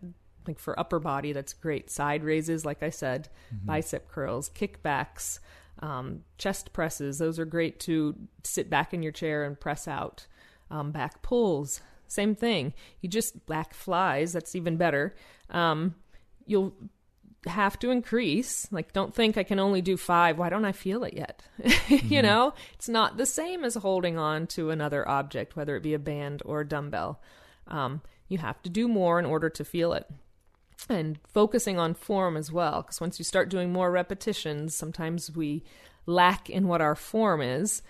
like 0.48 0.60
for 0.60 0.80
upper 0.80 1.00
body, 1.00 1.34
that's 1.34 1.54
great. 1.54 1.90
Side 1.90 2.24
raises, 2.24 2.66
like 2.66 2.84
I 2.84 2.92
said, 2.92 3.30
mm-hmm. 3.54 3.66
bicep 3.66 4.08
curls, 4.10 4.50
kickbacks, 4.50 5.40
um, 5.80 6.22
chest 6.38 6.72
presses. 6.72 7.18
Those 7.18 7.40
are 7.40 7.46
great 7.46 7.80
to 7.82 8.16
sit 8.44 8.70
back 8.70 8.94
in 8.94 9.02
your 9.02 9.12
chair 9.12 9.44
and 9.44 9.60
press 9.60 9.88
out. 9.88 10.28
Um, 10.72 10.92
back 10.92 11.22
pulls, 11.22 11.82
same 12.08 12.36
thing. 12.36 12.74
You 13.02 13.10
just 13.10 13.46
back 13.46 13.74
flies. 13.74 14.34
That's 14.34 14.56
even 14.56 14.78
better. 14.78 15.16
Um, 15.50 15.96
you'll 16.46 16.74
have 17.46 17.80
to 17.80 17.90
increase. 17.90 18.68
Like, 18.72 18.94
don't 18.94 19.16
think 19.16 19.38
I 19.38 19.44
can 19.44 19.60
only 19.60 19.82
do 19.82 19.98
five. 19.98 20.38
Why 20.38 20.50
don't 20.50 20.66
I 20.66 20.72
feel 20.72 21.04
it 21.04 21.14
yet? 21.14 21.42
mm-hmm. 21.62 22.14
You 22.14 22.22
know, 22.22 22.54
it's 22.74 22.90
not 22.90 23.18
the 23.18 23.26
same 23.26 23.64
as 23.64 23.76
holding 23.76 24.18
on 24.18 24.48
to 24.48 24.70
another 24.70 25.08
object, 25.08 25.56
whether 25.56 25.76
it 25.76 25.84
be 25.84 25.94
a 25.94 26.00
band 26.00 26.42
or 26.46 26.62
a 26.62 26.68
dumbbell. 26.68 27.22
Um, 27.68 28.02
you 28.28 28.38
have 28.40 28.62
to 28.64 28.70
do 28.70 28.88
more 28.88 29.18
in 29.18 29.26
order 29.26 29.50
to 29.50 29.66
feel 29.66 29.94
it. 29.94 30.10
And 30.90 31.20
focusing 31.28 31.78
on 31.80 31.94
form 31.94 32.36
as 32.36 32.52
well, 32.52 32.82
because 32.82 33.00
once 33.00 33.20
you 33.20 33.26
start 33.26 33.50
doing 33.50 33.72
more 33.72 33.92
repetitions, 33.92 34.76
sometimes 34.76 35.32
we 35.32 35.64
lack 36.06 36.50
in 36.50 36.68
what 36.68 36.82
our 36.82 36.96
form 36.96 37.42
is. 37.42 37.84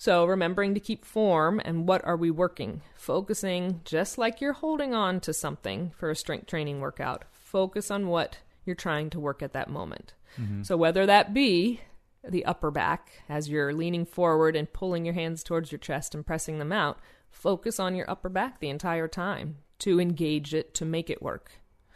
So, 0.00 0.24
remembering 0.24 0.74
to 0.74 0.80
keep 0.80 1.04
form 1.04 1.60
and 1.64 1.88
what 1.88 2.04
are 2.04 2.16
we 2.16 2.30
working? 2.30 2.82
Focusing 2.94 3.80
just 3.84 4.16
like 4.16 4.40
you're 4.40 4.52
holding 4.52 4.94
on 4.94 5.18
to 5.20 5.34
something 5.34 5.90
for 5.96 6.08
a 6.08 6.16
strength 6.16 6.46
training 6.46 6.80
workout. 6.80 7.24
Focus 7.32 7.90
on 7.90 8.06
what 8.06 8.38
you're 8.64 8.76
trying 8.76 9.10
to 9.10 9.18
work 9.18 9.42
at 9.42 9.54
that 9.54 9.68
moment. 9.68 10.14
Mm-hmm. 10.40 10.62
So, 10.62 10.76
whether 10.76 11.04
that 11.04 11.34
be 11.34 11.80
the 12.22 12.44
upper 12.44 12.70
back 12.70 13.10
as 13.28 13.48
you're 13.48 13.74
leaning 13.74 14.06
forward 14.06 14.54
and 14.54 14.72
pulling 14.72 15.04
your 15.04 15.14
hands 15.14 15.42
towards 15.42 15.72
your 15.72 15.80
chest 15.80 16.14
and 16.14 16.24
pressing 16.24 16.60
them 16.60 16.70
out, 16.70 17.00
focus 17.28 17.80
on 17.80 17.96
your 17.96 18.08
upper 18.08 18.28
back 18.28 18.60
the 18.60 18.68
entire 18.68 19.08
time 19.08 19.56
to 19.80 20.00
engage 20.00 20.54
it 20.54 20.74
to 20.74 20.84
make 20.84 21.10
it 21.10 21.20
work. 21.20 21.50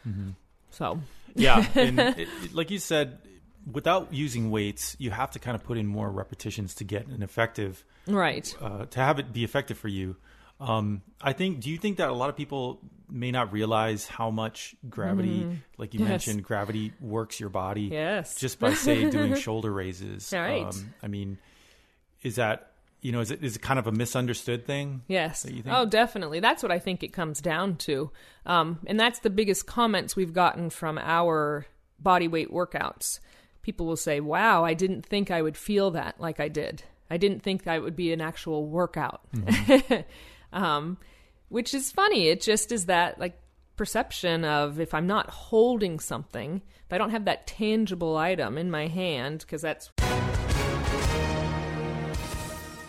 Mm-hmm. 0.07 0.31
So, 0.71 0.99
yeah, 1.37 1.65
and 1.77 1.99
it, 2.19 2.29
like 2.53 2.73
you 2.73 2.79
said, 2.79 3.19
without 3.71 4.13
using 4.13 4.51
weights, 4.51 4.97
you 4.99 5.11
have 5.11 5.31
to 5.33 5.39
kind 5.39 5.55
of 5.55 5.65
put 5.65 5.79
in 5.79 5.87
more 5.87 6.11
repetitions 6.11 6.75
to 6.77 6.85
get 6.85 7.07
an 7.07 7.23
effective 7.23 7.85
right 8.07 8.55
uh, 8.61 8.87
to 8.87 9.01
have 9.01 9.19
it 9.19 9.33
be 9.33 9.45
effective 9.45 9.79
for 9.79 9.89
you. 9.89 10.17
Um, 10.61 11.03
I 11.21 11.33
think. 11.33 11.61
Do 11.61 11.71
you 11.71 11.79
think 11.79 11.97
that 11.97 12.09
a 12.09 12.13
lot 12.13 12.31
of 12.31 12.37
people 12.37 12.81
may 13.13 13.31
not 13.31 13.53
realize 13.53 14.07
how 14.07 14.31
much 14.31 14.75
gravity, 14.89 15.41
mm. 15.41 15.57
like 15.77 15.93
you 15.95 16.01
yes. 16.01 16.09
mentioned, 16.09 16.43
gravity 16.43 16.93
works 17.01 17.39
your 17.39 17.51
body. 17.51 17.83
Yes. 17.83 18.37
Just 18.37 18.59
by 18.59 18.75
say 18.75 19.09
doing 19.11 19.35
shoulder 19.35 19.73
raises. 19.73 20.33
Right. 20.33 20.65
Um, 20.65 20.95
I 21.03 21.09
mean, 21.09 21.39
is 22.23 22.37
that 22.37 22.71
you 23.03 23.11
know, 23.11 23.21
is 23.21 23.33
it 23.33 23.43
is 23.43 23.57
it 23.57 23.63
kind 23.63 23.79
of 23.79 23.87
a 23.87 23.93
misunderstood 23.93 24.65
thing? 24.65 25.03
Yes. 25.09 25.45
Oh, 25.67 25.85
definitely. 25.85 26.39
That's 26.39 26.63
what 26.63 26.71
I 26.71 26.79
think 26.79 27.03
it 27.03 27.13
comes 27.13 27.41
down 27.41 27.77
to, 27.79 28.11
um, 28.47 28.79
and 28.87 28.99
that's 28.99 29.19
the 29.19 29.31
biggest 29.31 29.67
comments 29.67 30.15
we've 30.15 30.33
gotten 30.33 30.71
from 30.71 30.99
our 30.99 31.67
body 31.99 32.29
weight 32.29 32.51
workouts. 32.51 33.19
People 33.63 33.87
will 33.87 33.97
say, 33.97 34.21
"Wow, 34.21 34.65
I 34.65 34.75
didn't 34.75 35.07
think 35.07 35.31
I 35.31 35.41
would 35.41 35.57
feel 35.57 35.93
that 35.93 36.21
like 36.21 36.41
I 36.41 36.49
did. 36.49 36.83
I 37.11 37.17
didn't 37.17 37.43
think 37.43 37.65
that 37.65 37.83
would 37.83 37.97
be 37.97 38.13
an 38.13 38.21
actual 38.21 38.67
workout." 38.67 39.23
Mm-hmm. 39.35 40.03
um, 40.53 40.99
which 41.49 41.75
is 41.75 41.93
funny. 41.93 42.29
It 42.29 42.41
just 42.41 42.73
is 42.73 42.87
that 42.87 43.21
like 43.21 43.39
perception 43.77 44.45
of 44.45 44.81
if 44.81 44.95
I'm 44.95 45.07
not 45.07 45.31
holding 45.31 46.01
something, 46.01 46.63
if 46.87 46.93
I 46.93 46.99
don't 46.99 47.11
have 47.11 47.25
that 47.27 47.47
tangible 47.47 48.17
item 48.17 48.59
in 48.59 48.71
my 48.71 48.89
hand, 48.89 49.41
because 49.41 49.63
that's. 49.63 49.91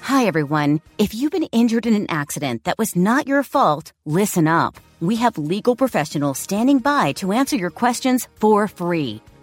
Hi, 0.02 0.26
everyone. 0.26 0.82
If 0.98 1.14
you've 1.14 1.32
been 1.32 1.50
injured 1.52 1.86
in 1.86 1.94
an 1.94 2.08
accident 2.10 2.66
that 2.66 2.78
was 2.78 2.96
not 2.96 3.28
your 3.28 3.42
fault, 3.42 3.94
listen 4.06 4.48
up. 4.48 4.80
We 5.00 5.16
have 5.18 5.38
legal 5.38 5.76
professionals 5.76 6.40
standing 6.40 6.80
by 6.80 7.14
to 7.14 7.32
answer 7.32 7.56
your 7.56 7.72
questions 7.72 8.28
for 8.36 8.68
free. 8.68 9.22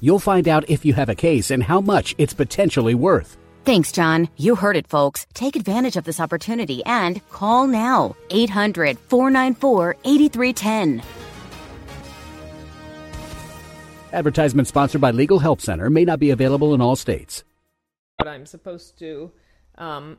You'll 0.00 0.18
find 0.18 0.48
out 0.48 0.68
if 0.68 0.84
you 0.84 0.94
have 0.94 1.08
a 1.08 1.14
case 1.14 1.50
and 1.50 1.62
how 1.62 1.80
much 1.80 2.14
it's 2.18 2.34
potentially 2.34 2.94
worth. 2.94 3.36
Thanks, 3.64 3.92
John. 3.92 4.28
You 4.36 4.54
heard 4.54 4.76
it, 4.76 4.86
folks. 4.86 5.26
Take 5.34 5.54
advantage 5.54 5.96
of 5.96 6.04
this 6.04 6.20
opportunity 6.20 6.82
and 6.86 7.20
call 7.28 7.66
now 7.66 8.16
800 8.30 8.98
494 8.98 9.96
8310. 10.04 11.02
Advertisement 14.12 14.66
sponsored 14.66 15.02
by 15.02 15.10
Legal 15.10 15.38
Help 15.38 15.60
Center 15.60 15.90
may 15.90 16.04
not 16.04 16.18
be 16.18 16.30
available 16.30 16.72
in 16.72 16.80
all 16.80 16.96
states. 16.96 17.44
What 18.16 18.28
I'm 18.28 18.46
supposed 18.46 18.98
to 19.00 19.30
um, 19.76 20.16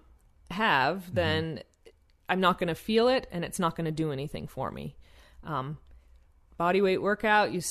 have, 0.51 0.97
mm-hmm. 1.05 1.15
then 1.15 1.45
mm-hmm. 1.45 1.89
I'm 2.29 2.39
not 2.39 2.59
going 2.59 2.67
to 2.67 2.75
feel 2.75 3.07
it 3.07 3.27
and 3.31 3.43
it's 3.43 3.59
not 3.59 3.75
going 3.75 3.85
to 3.85 3.91
do 3.91 4.11
anything 4.11 4.45
for 4.45 4.69
me. 4.69 4.95
Um, 5.43 5.79
body 6.57 6.81
weight 6.81 7.01
workout, 7.01 7.51
you 7.51 7.61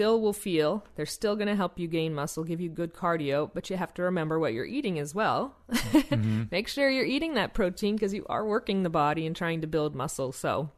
still 0.00 0.18
will 0.22 0.32
feel. 0.32 0.82
They're 0.96 1.04
still 1.04 1.36
going 1.36 1.48
to 1.48 1.54
help 1.54 1.78
you 1.78 1.86
gain 1.86 2.14
muscle, 2.14 2.42
give 2.42 2.58
you 2.58 2.70
good 2.70 2.94
cardio, 2.94 3.50
but 3.52 3.68
you 3.68 3.76
have 3.76 3.92
to 3.94 4.04
remember 4.04 4.38
what 4.38 4.54
you're 4.54 4.64
eating 4.64 4.98
as 4.98 5.14
well. 5.14 5.54
Mm-hmm. 6.10 6.44
Make 6.50 6.66
sure 6.66 6.90
you're 6.90 7.04
eating 7.04 7.34
that 7.34 7.54
protein 7.54 7.94
because 7.94 8.12
you 8.12 8.26
are 8.28 8.44
working 8.44 8.82
the 8.82 8.90
body 8.90 9.26
and 9.26 9.36
trying 9.36 9.60
to 9.60 9.66
build 9.66 9.94
muscle. 9.94 10.32
So 10.32 10.70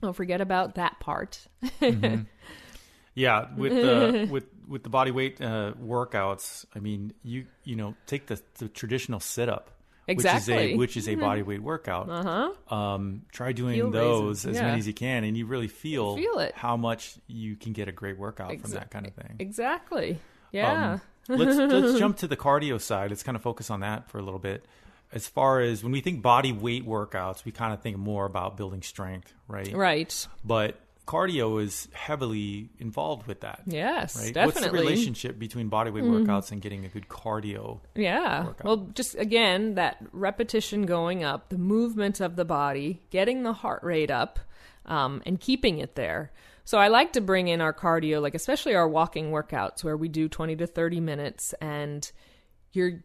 don't 0.00 0.14
forget 0.14 0.40
about 0.40 0.74
that 0.76 0.98
part. 1.00 1.46
mm-hmm. 1.80 2.22
Yeah, 3.14 3.46
with 3.56 3.72
the 3.72 4.26
with 4.30 4.46
with 4.66 4.82
the 4.82 4.88
body 4.88 5.12
weight 5.12 5.40
uh, 5.40 5.74
workouts, 5.80 6.64
I 6.74 6.80
mean, 6.80 7.12
you 7.22 7.46
you 7.62 7.76
know, 7.76 7.94
take 8.06 8.26
the 8.26 8.42
the 8.58 8.68
traditional 8.68 9.20
sit 9.20 9.48
up 9.48 9.70
Exactly. 10.06 10.54
Which 10.54 10.62
is 10.62 10.74
a, 10.74 10.76
which 10.76 10.96
is 10.96 11.08
a 11.08 11.14
body 11.14 11.42
weight 11.42 11.62
workout. 11.62 12.10
Uh-huh. 12.10 12.74
Um, 12.74 13.22
try 13.32 13.52
doing 13.52 13.90
those 13.90 14.44
as 14.44 14.56
yeah. 14.56 14.66
many 14.66 14.78
as 14.78 14.86
you 14.86 14.92
can, 14.92 15.24
and 15.24 15.36
you 15.36 15.46
really 15.46 15.68
feel, 15.68 16.16
feel 16.16 16.38
it. 16.38 16.54
how 16.54 16.76
much 16.76 17.16
you 17.26 17.56
can 17.56 17.72
get 17.72 17.88
a 17.88 17.92
great 17.92 18.18
workout 18.18 18.50
Exa- 18.50 18.60
from 18.60 18.70
that 18.72 18.90
kind 18.90 19.06
of 19.06 19.14
thing. 19.14 19.36
Exactly. 19.38 20.18
Yeah. 20.52 20.98
Um, 21.28 21.38
let's 21.38 21.56
let's 21.56 21.98
jump 21.98 22.18
to 22.18 22.28
the 22.28 22.36
cardio 22.36 22.80
side. 22.80 23.10
Let's 23.10 23.22
kind 23.22 23.36
of 23.36 23.42
focus 23.42 23.70
on 23.70 23.80
that 23.80 24.10
for 24.10 24.18
a 24.18 24.22
little 24.22 24.38
bit. 24.38 24.64
As 25.12 25.28
far 25.28 25.60
as 25.60 25.82
when 25.82 25.92
we 25.92 26.00
think 26.00 26.22
body 26.22 26.52
weight 26.52 26.86
workouts, 26.86 27.44
we 27.44 27.52
kind 27.52 27.72
of 27.72 27.80
think 27.80 27.96
more 27.96 28.26
about 28.26 28.56
building 28.56 28.82
strength, 28.82 29.32
right? 29.46 29.72
Right. 29.72 30.26
But 30.44 30.80
cardio 31.06 31.62
is 31.62 31.88
heavily 31.92 32.70
involved 32.78 33.26
with 33.26 33.40
that. 33.40 33.62
Yes, 33.66 34.16
right? 34.16 34.32
definitely. 34.32 34.62
What's 34.62 34.72
the 34.72 34.72
relationship 34.72 35.38
between 35.38 35.70
bodyweight 35.70 36.02
mm. 36.02 36.26
workouts 36.26 36.50
and 36.50 36.62
getting 36.62 36.84
a 36.84 36.88
good 36.88 37.08
cardio? 37.08 37.80
Yeah. 37.94 38.44
Workout? 38.46 38.64
Well, 38.64 38.76
just 38.94 39.14
again, 39.16 39.74
that 39.74 39.98
repetition 40.12 40.86
going 40.86 41.22
up, 41.22 41.50
the 41.50 41.58
movement 41.58 42.20
of 42.20 42.36
the 42.36 42.44
body, 42.44 43.02
getting 43.10 43.42
the 43.42 43.52
heart 43.52 43.82
rate 43.82 44.10
up, 44.10 44.38
um, 44.86 45.22
and 45.26 45.38
keeping 45.38 45.78
it 45.78 45.94
there. 45.94 46.32
So 46.64 46.78
I 46.78 46.88
like 46.88 47.12
to 47.12 47.20
bring 47.20 47.48
in 47.48 47.60
our 47.60 47.74
cardio, 47.74 48.22
like 48.22 48.34
especially 48.34 48.74
our 48.74 48.88
walking 48.88 49.30
workouts, 49.30 49.84
where 49.84 49.96
we 49.96 50.08
do 50.08 50.28
20 50.28 50.56
to 50.56 50.66
30 50.66 51.00
minutes, 51.00 51.52
and 51.60 52.10
your 52.72 53.04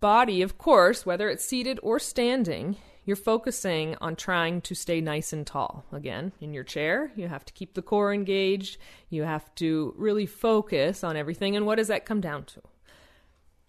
body, 0.00 0.42
of 0.42 0.58
course, 0.58 1.06
whether 1.06 1.30
it's 1.30 1.44
seated 1.44 1.80
or 1.82 1.98
standing, 1.98 2.76
you're 3.08 3.16
focusing 3.16 3.96
on 4.02 4.14
trying 4.14 4.60
to 4.60 4.74
stay 4.74 5.00
nice 5.00 5.32
and 5.32 5.46
tall. 5.46 5.82
Again, 5.92 6.30
in 6.42 6.52
your 6.52 6.62
chair, 6.62 7.10
you 7.16 7.26
have 7.26 7.42
to 7.46 7.54
keep 7.54 7.72
the 7.72 7.80
core 7.80 8.12
engaged. 8.12 8.76
You 9.08 9.22
have 9.22 9.54
to 9.54 9.94
really 9.96 10.26
focus 10.26 11.02
on 11.02 11.16
everything. 11.16 11.56
And 11.56 11.64
what 11.64 11.76
does 11.76 11.88
that 11.88 12.04
come 12.04 12.20
down 12.20 12.44
to? 12.44 12.60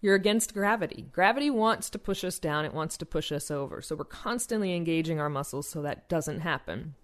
You're 0.02 0.14
against 0.14 0.52
gravity. 0.52 1.06
Gravity 1.10 1.48
wants 1.48 1.88
to 1.88 1.98
push 1.98 2.22
us 2.22 2.38
down, 2.38 2.66
it 2.66 2.74
wants 2.74 2.98
to 2.98 3.06
push 3.06 3.32
us 3.32 3.50
over. 3.50 3.80
So 3.80 3.96
we're 3.96 4.04
constantly 4.04 4.74
engaging 4.74 5.18
our 5.18 5.30
muscles 5.30 5.66
so 5.66 5.80
that 5.80 6.10
doesn't 6.10 6.40
happen. 6.40 6.94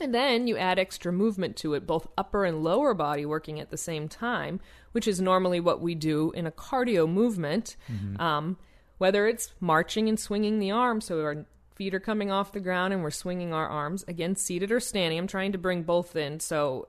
And 0.00 0.14
then 0.14 0.46
you 0.46 0.56
add 0.56 0.78
extra 0.78 1.12
movement 1.12 1.56
to 1.56 1.74
it, 1.74 1.84
both 1.84 2.06
upper 2.16 2.44
and 2.44 2.62
lower 2.62 2.94
body 2.94 3.26
working 3.26 3.58
at 3.58 3.70
the 3.70 3.76
same 3.76 4.08
time, 4.08 4.60
which 4.92 5.08
is 5.08 5.20
normally 5.20 5.58
what 5.58 5.80
we 5.80 5.96
do 5.96 6.30
in 6.30 6.46
a 6.46 6.52
cardio 6.52 7.12
movement. 7.12 7.74
Mm-hmm. 7.90 8.22
Um, 8.22 8.56
whether 9.02 9.26
it's 9.26 9.52
marching 9.58 10.08
and 10.08 10.20
swinging 10.20 10.60
the 10.60 10.70
arm 10.70 11.00
so 11.00 11.20
our 11.22 11.44
feet 11.74 11.94
are 11.94 12.00
coming 12.00 12.30
off 12.30 12.52
the 12.52 12.60
ground 12.60 12.92
and 12.92 13.02
we're 13.02 13.10
swinging 13.10 13.52
our 13.52 13.68
arms. 13.68 14.04
Again 14.08 14.36
seated 14.36 14.72
or 14.72 14.80
standing. 14.80 15.18
I'm 15.18 15.26
trying 15.26 15.52
to 15.52 15.58
bring 15.58 15.82
both 15.82 16.16
in. 16.16 16.40
So 16.40 16.88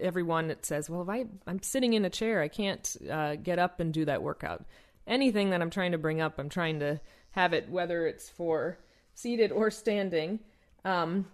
everyone 0.00 0.48
that 0.48 0.64
says 0.64 0.88
well 0.88 1.02
if 1.02 1.08
I, 1.08 1.24
i'm 1.46 1.62
sitting 1.62 1.94
in 1.94 2.04
a 2.04 2.10
chair 2.10 2.40
i 2.42 2.46
can't 2.46 2.94
uh, 3.10 3.34
get 3.36 3.58
up 3.58 3.80
and 3.80 3.92
do 3.92 4.04
that 4.04 4.22
workout. 4.22 4.64
Anything 5.06 5.50
that 5.50 5.62
i'm 5.62 5.70
trying 5.70 5.92
to 5.92 5.98
bring 5.98 6.20
up 6.20 6.38
i'm 6.38 6.48
trying 6.48 6.80
to 6.80 7.00
have 7.30 7.52
it 7.52 7.68
whether 7.68 8.06
it's 8.06 8.28
for 8.28 8.78
seated 9.18 9.50
or 9.50 9.70
standing. 9.70 10.38
Um, 10.84 11.26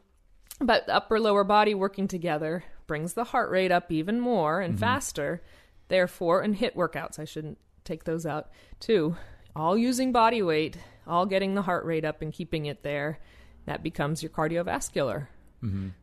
but 0.61 0.89
upper 0.89 1.21
lower 1.21 1.45
body 1.45 1.75
working 1.75 2.09
together 2.09 2.65
brings 2.87 3.13
the 3.13 3.25
heart 3.25 3.51
rate 3.51 3.73
up 3.73 3.93
even 3.93 4.21
more 4.21 4.61
and 4.61 4.79
faster. 4.79 5.43
Therefore 5.89 6.41
and 6.41 6.57
HIIT 6.57 6.75
workouts. 6.75 7.19
I 7.19 7.25
shouldn't 7.25 7.59
take 7.85 8.05
those 8.05 8.25
out 8.25 8.51
too. 8.81 9.17
All 9.55 9.77
using 9.77 10.13
body 10.13 10.41
weight 10.41 10.79
all 11.07 11.27
getting 11.27 11.55
the 11.55 11.63
heart 11.63 11.85
rate 11.85 12.05
up 12.05 12.23
and 12.23 12.33
keeping 12.33 12.67
it 12.67 12.83
there 12.83 13.19
that 13.67 13.83
becomes 13.83 14.23
your 14.23 14.31
cardiovascular. 14.31 15.29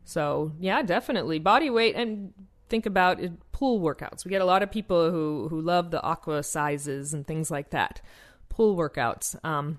So 0.04 0.52
yeah 0.58 0.82
definitely. 0.82 1.38
Body 1.38 1.70
weight 1.70 1.94
and 1.94 2.32
think 2.68 2.86
about 2.86 3.20
it, 3.20 3.32
pool 3.52 3.80
workouts. 3.80 4.24
We 4.24 4.30
get 4.30 4.42
a 4.42 4.46
lot 4.46 4.62
of 4.62 4.70
people 4.70 5.10
who 5.10 5.46
who 5.48 5.60
love 5.60 5.90
the 5.90 6.00
aquacizes 6.00 7.14
and 7.14 7.26
things 7.26 7.50
like 7.50 7.70
that. 7.70 8.00
Pool 8.48 8.76
workouts 8.76 9.36
um, 9.44 9.78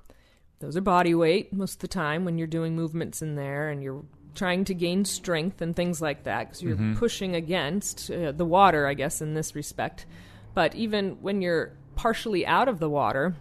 those 0.59 0.77
are 0.77 0.81
body 0.81 1.13
weight 1.13 1.51
most 1.51 1.75
of 1.75 1.79
the 1.79 1.87
time 1.89 2.23
when 2.23 2.37
you're 2.37 2.47
doing 2.47 2.75
movements 2.75 3.21
in 3.21 3.35
there 3.35 3.69
and 3.69 3.83
you're 3.83 4.05
trying 4.35 4.63
to 4.63 4.73
gain 4.73 5.03
strength 5.03 5.61
and 5.61 5.75
things 5.75 6.01
like 6.01 6.23
that 6.23 6.47
because 6.47 6.63
you're 6.63 6.95
pushing 6.95 7.35
against 7.35 8.09
uh, 8.09 8.31
the 8.31 8.45
water 8.45 8.87
i 8.87 8.93
guess 8.93 9.21
in 9.21 9.33
this 9.33 9.53
respect. 9.55 10.05
But 10.53 10.73
even 10.75 11.17
when 11.21 11.41
you're 11.41 11.73
partially 11.95 12.45
out 12.45 12.67
of 12.69 12.79
the 12.79 12.89
water 12.89 13.35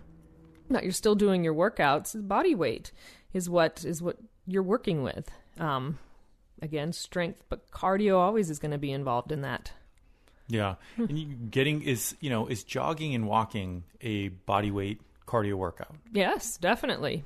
that 0.72 0.82
you're 0.82 0.92
still 0.92 1.14
doing 1.14 1.44
your 1.44 1.54
workouts 1.54 2.16
body 2.26 2.54
weight 2.54 2.92
is 3.32 3.48
what 3.48 3.84
is 3.84 4.02
what 4.02 4.16
you're 4.46 4.62
working 4.62 5.02
with 5.02 5.30
um, 5.58 5.98
again 6.60 6.92
strength 6.92 7.42
but 7.48 7.70
cardio 7.70 8.16
always 8.18 8.50
is 8.50 8.58
going 8.58 8.72
to 8.72 8.78
be 8.78 8.92
involved 8.92 9.32
in 9.32 9.42
that 9.42 9.72
Yeah, 10.48 10.74
and 10.96 11.50
getting 11.50 11.82
is 11.82 12.16
you 12.20 12.30
know 12.30 12.46
is 12.46 12.64
jogging 12.64 13.14
and 13.14 13.26
walking 13.26 13.84
a 14.00 14.28
body 14.28 14.70
weight 14.70 15.00
cardio 15.26 15.54
workout 15.54 15.94
yes 16.12 16.56
definitely 16.56 17.24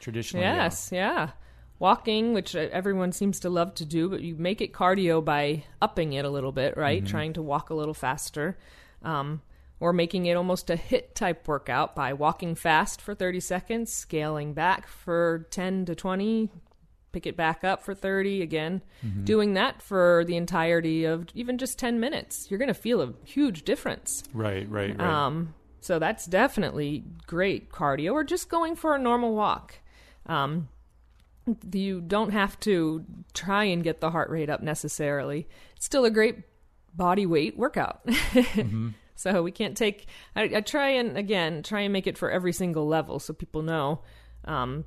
traditionally? 0.00 0.44
Yes, 0.46 0.90
yeah. 0.92 1.30
Walking, 1.78 2.32
which 2.32 2.56
uh, 2.56 2.68
everyone 2.72 3.12
seems 3.12 3.40
to 3.40 3.50
love 3.50 3.74
to 3.74 3.84
do, 3.84 4.08
but 4.08 4.20
you 4.22 4.34
make 4.36 4.60
it 4.60 4.72
cardio 4.72 5.22
by 5.24 5.64
upping 5.82 6.14
it 6.14 6.24
a 6.24 6.30
little 6.30 6.52
bit, 6.52 6.76
right? 6.76 7.04
Trying 7.04 7.34
to 7.34 7.42
walk 7.42 7.70
a 7.70 7.74
little 7.74 7.94
faster. 7.94 8.56
Um, 9.02 9.42
or 9.80 9.92
making 9.92 10.26
it 10.26 10.34
almost 10.34 10.70
a 10.70 10.76
HIIT 10.76 11.14
type 11.14 11.46
workout 11.46 11.94
by 11.94 12.12
walking 12.12 12.54
fast 12.54 13.00
for 13.00 13.14
30 13.14 13.40
seconds, 13.40 13.92
scaling 13.92 14.54
back 14.54 14.86
for 14.86 15.46
10 15.50 15.84
to 15.86 15.94
20, 15.94 16.50
pick 17.12 17.26
it 17.26 17.36
back 17.36 17.64
up 17.64 17.82
for 17.82 17.94
30 17.94 18.42
again. 18.42 18.82
Doing 19.24 19.54
that 19.54 19.82
for 19.82 20.24
the 20.26 20.36
entirety 20.36 21.04
of 21.04 21.26
even 21.34 21.58
just 21.58 21.78
10 21.78 22.00
minutes. 22.00 22.50
You're 22.50 22.58
going 22.58 22.68
to 22.68 22.74
feel 22.74 23.00
a 23.02 23.12
huge 23.24 23.64
difference. 23.64 24.22
Right, 24.32 24.68
right, 24.70 24.96
right. 24.98 25.00
Um, 25.00 25.54
so 25.80 25.98
that's 25.98 26.26
definitely 26.26 27.04
great 27.26 27.70
cardio, 27.70 28.12
or 28.12 28.24
just 28.24 28.48
going 28.48 28.76
for 28.76 28.94
a 28.94 28.98
normal 28.98 29.34
walk. 29.34 29.76
Um, 30.26 30.68
you 31.72 32.00
don't 32.00 32.30
have 32.32 32.58
to 32.60 33.04
try 33.32 33.64
and 33.64 33.84
get 33.84 34.00
the 34.00 34.10
heart 34.10 34.28
rate 34.30 34.50
up 34.50 34.62
necessarily. 34.62 35.46
It's 35.76 35.86
still 35.86 36.04
a 36.04 36.10
great 36.10 36.38
body 36.92 37.24
weight 37.24 37.56
workout. 37.56 38.00
So 39.16 39.42
we 39.42 39.50
can't 39.50 39.76
take. 39.76 40.06
I, 40.36 40.42
I 40.42 40.60
try 40.60 40.90
and 40.90 41.16
again 41.16 41.62
try 41.62 41.80
and 41.80 41.92
make 41.92 42.06
it 42.06 42.16
for 42.16 42.30
every 42.30 42.52
single 42.52 42.86
level, 42.86 43.18
so 43.18 43.32
people 43.32 43.62
know 43.62 44.02
um, 44.44 44.84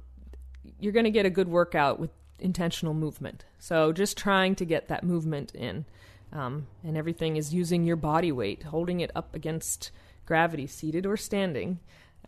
you're 0.80 0.94
going 0.94 1.06
to 1.06 1.12
get 1.12 1.26
a 1.26 1.30
good 1.30 1.50
workout 1.50 2.00
with 2.00 2.12
intentional 2.40 2.94
movement. 2.94 3.44
So 3.58 3.92
just 3.92 4.18
trying 4.18 4.56
to 4.56 4.66
get 4.66 4.88
that 4.88 5.04
movement 5.04 5.54
in, 5.54 5.86
um, 6.32 6.68
and 6.84 6.96
everything 6.96 7.36
is 7.36 7.54
using 7.54 7.84
your 7.84 7.98
body 7.98 8.32
weight, 8.32 8.64
holding 8.64 9.02
it 9.02 9.12
up 9.16 9.36
against 9.36 9.92
gravity, 10.26 10.68
seated 10.68 11.06
or 11.06 11.18
standing. 11.18 11.80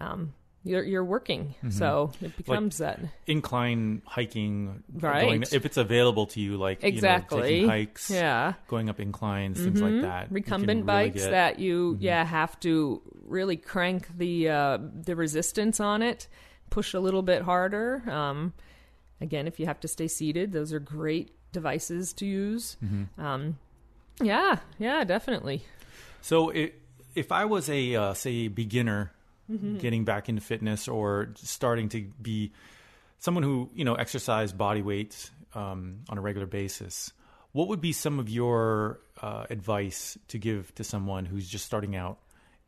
Um, 0.01 0.33
you're 0.63 0.83
you're 0.83 1.03
working, 1.03 1.55
so 1.69 2.11
it 2.21 2.35
becomes 2.37 2.77
that. 2.77 2.99
Incline 3.27 4.01
hiking, 4.05 4.83
Right. 4.93 5.21
Going, 5.21 5.41
if 5.51 5.65
it's 5.65 5.77
available 5.77 6.27
to 6.27 6.39
you, 6.39 6.57
like 6.57 6.83
Exactly. 6.83 7.61
you 7.61 7.61
know, 7.63 7.69
hikes, 7.69 8.09
Yeah. 8.09 8.53
going 8.67 8.89
up 8.89 8.99
inclines, 8.99 9.59
things 9.59 9.81
like 9.81 10.01
that. 10.01 10.31
recumbent 10.31 10.85
really 10.85 11.09
bikes 11.11 11.23
get- 11.23 11.31
that 11.31 11.59
you 11.59 11.97
yeah 11.99 12.23
have 12.23 12.59
to 12.61 13.01
really 13.25 13.57
crank 13.57 14.07
the 14.17 14.49
uh, 14.49 14.77
the 15.03 15.15
resistance 15.15 15.79
on 15.79 16.01
it 16.01 16.27
push 16.69 16.93
a 16.93 16.99
little 16.99 17.21
bit 17.21 17.41
harder 17.41 18.01
um, 18.09 18.53
again 19.19 19.47
if 19.47 19.59
you 19.59 19.65
have 19.65 19.79
to 19.79 19.87
stay 19.87 20.07
seated 20.07 20.51
those 20.51 20.71
are 20.71 20.79
great 20.79 21.31
devices 21.51 22.13
to 22.13 22.25
use 22.25 22.77
Mm-hmm. 22.83 23.21
um, 23.21 23.57
yeah 24.21 24.57
yeah 24.79 25.03
definitely 25.03 25.63
So 26.21 26.49
it, 26.49 26.75
if 27.15 27.31
I 27.31 27.45
was 27.45 27.67
a 27.69 27.95
uh, 27.95 28.13
say 28.13 28.47
beginner 28.47 29.11
Mm-hmm. 29.49 29.79
getting 29.79 30.05
back 30.05 30.29
into 30.29 30.41
fitness 30.41 30.87
or 30.87 31.33
starting 31.35 31.89
to 31.89 32.01
be 32.21 32.51
someone 33.19 33.43
who 33.43 33.69
you 33.73 33.83
know 33.83 33.95
exercise 33.95 34.53
body 34.53 34.81
weight 34.81 35.29
um, 35.53 35.99
on 36.09 36.17
a 36.17 36.21
regular 36.21 36.47
basis, 36.47 37.11
what 37.51 37.67
would 37.67 37.81
be 37.81 37.91
some 37.91 38.19
of 38.19 38.29
your 38.29 38.99
uh, 39.21 39.45
advice 39.49 40.17
to 40.29 40.37
give 40.37 40.73
to 40.75 40.83
someone 40.83 41.25
who's 41.25 41.47
just 41.47 41.65
starting 41.65 41.95
out 41.95 42.17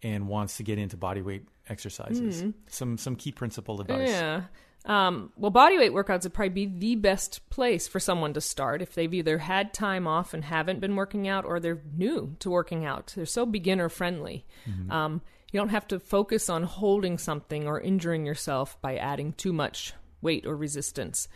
and 0.02 0.28
wants 0.28 0.58
to 0.58 0.64
get 0.64 0.78
into 0.78 0.98
body 0.98 1.22
weight 1.22 1.46
exercises? 1.70 2.44
Some 2.68 2.98
some 2.98 3.16
key 3.16 3.32
principle 3.32 3.80
advice. 3.80 4.10
Mm-hmm. 4.10 4.10
Yeah. 4.10 4.42
Um, 4.86 5.32
well, 5.38 5.52
body 5.52 5.78
weight 5.78 5.94
workouts 5.94 6.24
would 6.24 6.34
probably 6.34 6.50
be 6.50 6.66
the 6.66 6.96
best 6.96 7.50
place 7.50 7.88
for 7.88 8.02
someone 8.02 8.34
to 8.34 8.42
start 8.42 8.82
if 8.82 8.94
they've 8.96 9.14
either 9.14 9.38
had 9.38 9.74
time 9.74 10.08
off 10.08 10.34
and 10.34 10.44
haven't 10.44 10.82
been 10.82 10.98
working 10.98 11.26
out 11.28 11.46
or 11.46 11.62
they're 11.62 11.82
new 11.96 12.36
to 12.40 12.50
working 12.50 12.84
out. 12.84 13.14
They're 13.16 13.26
so 13.26 13.46
beginner 13.46 13.88
friendly. 13.88 14.46
Um, 14.90 15.22
you 15.54 15.60
don't 15.60 15.70
have 15.70 15.88
to 15.90 16.00
focus 16.00 16.50
on 16.50 16.64
holding 16.64 17.18
something 17.18 17.68
or 17.68 17.80
injuring 17.80 18.26
yourself 18.26 18.82
by 18.82 18.98
adding 18.98 19.34
too 19.34 19.54
much 19.54 19.94
weight 20.22 20.46
or 20.46 20.58
resistance. 20.58 21.28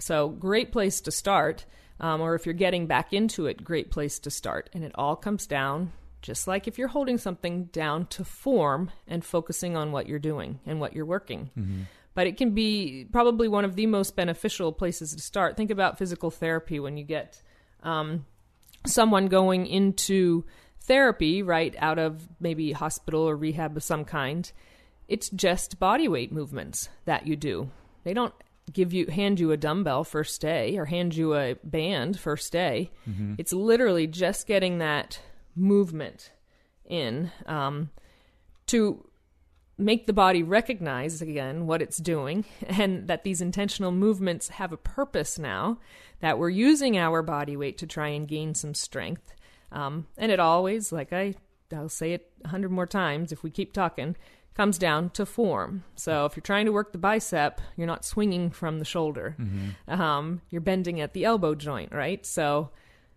So, 0.00 0.28
great 0.28 0.72
place 0.72 1.00
to 1.02 1.10
start. 1.10 1.64
Um, 1.98 2.20
or 2.20 2.34
if 2.34 2.44
you're 2.44 2.52
getting 2.54 2.86
back 2.86 3.12
into 3.12 3.46
it, 3.46 3.64
great 3.64 3.90
place 3.90 4.18
to 4.20 4.30
start. 4.30 4.68
And 4.74 4.84
it 4.84 4.92
all 4.96 5.16
comes 5.16 5.46
down, 5.46 5.92
just 6.20 6.46
like 6.46 6.68
if 6.68 6.76
you're 6.76 6.88
holding 6.88 7.16
something 7.16 7.66
down 7.66 8.06
to 8.06 8.24
form 8.24 8.90
and 9.06 9.24
focusing 9.24 9.76
on 9.76 9.92
what 9.92 10.06
you're 10.06 10.18
doing 10.18 10.60
and 10.66 10.80
what 10.80 10.92
you're 10.92 11.06
working 11.06 11.50
but 12.16 12.26
it 12.26 12.38
can 12.38 12.52
be 12.52 13.06
probably 13.12 13.46
one 13.46 13.66
of 13.66 13.76
the 13.76 13.84
most 13.84 14.16
beneficial 14.16 14.72
places 14.72 15.14
to 15.14 15.20
start. 15.20 15.54
Think 15.54 15.70
about 15.70 15.98
physical 15.98 16.30
therapy 16.30 16.80
when 16.80 16.96
you 16.96 17.04
get 17.04 17.40
um, 17.82 18.24
someone 18.86 19.26
going 19.26 19.66
into 19.66 20.42
therapy 20.86 21.42
right 21.42 21.74
out 21.78 21.98
of 21.98 22.28
maybe 22.40 22.72
hospital 22.72 23.22
or 23.22 23.36
rehab 23.36 23.76
of 23.76 23.82
some 23.82 24.04
kind. 24.04 24.50
It's 25.08 25.28
just 25.30 25.78
body 25.78 26.08
weight 26.08 26.32
movements 26.32 26.88
that 27.04 27.26
you 27.26 27.36
do. 27.36 27.70
They 28.04 28.14
don't 28.14 28.34
give 28.72 28.92
you 28.92 29.06
hand 29.06 29.38
you 29.38 29.52
a 29.52 29.56
dumbbell 29.56 30.04
first 30.04 30.40
day 30.40 30.76
or 30.76 30.86
hand 30.86 31.14
you 31.14 31.34
a 31.34 31.56
band 31.62 32.18
first 32.18 32.52
day. 32.52 32.90
It's 33.38 33.52
literally 33.52 34.06
just 34.06 34.46
getting 34.46 34.78
that 34.78 35.20
movement 35.54 36.32
in 36.84 37.30
um, 37.46 37.90
to 38.66 39.04
make 39.78 40.06
the 40.06 40.12
body 40.12 40.42
recognize 40.42 41.20
again 41.20 41.66
what 41.66 41.82
it's 41.82 41.98
doing 41.98 42.44
and 42.66 43.08
that 43.08 43.24
these 43.24 43.40
intentional 43.40 43.92
movements 43.92 44.48
have 44.48 44.72
a 44.72 44.76
purpose 44.76 45.38
now 45.38 45.78
that 46.20 46.38
we're 46.38 46.48
using 46.48 46.96
our 46.96 47.22
body 47.22 47.56
weight 47.56 47.76
to 47.78 47.86
try 47.86 48.08
and 48.08 48.26
gain 48.26 48.54
some 48.54 48.74
strength 48.74 49.34
um, 49.72 50.06
and 50.16 50.30
it 50.32 50.40
always 50.40 50.92
like 50.92 51.12
i 51.12 51.34
i'll 51.74 51.88
say 51.88 52.12
it 52.12 52.30
a 52.44 52.48
hundred 52.48 52.70
more 52.70 52.86
times 52.86 53.32
if 53.32 53.42
we 53.42 53.50
keep 53.50 53.72
talking 53.72 54.16
comes 54.54 54.78
down 54.78 55.10
to 55.10 55.26
form. 55.26 55.84
So 55.96 56.24
if 56.24 56.34
you're 56.34 56.40
trying 56.40 56.64
to 56.64 56.72
work 56.72 56.92
the 56.92 56.98
bicep 56.98 57.60
you're 57.76 57.86
not 57.86 58.06
swinging 58.06 58.48
from 58.50 58.78
the 58.78 58.86
shoulder. 58.86 59.36
Um, 59.86 60.40
you're 60.48 60.62
bending 60.62 61.00
at 61.02 61.12
the 61.12 61.24
elbow 61.26 61.54
joint 61.54 61.92
right? 61.92 62.24
So 62.24 62.70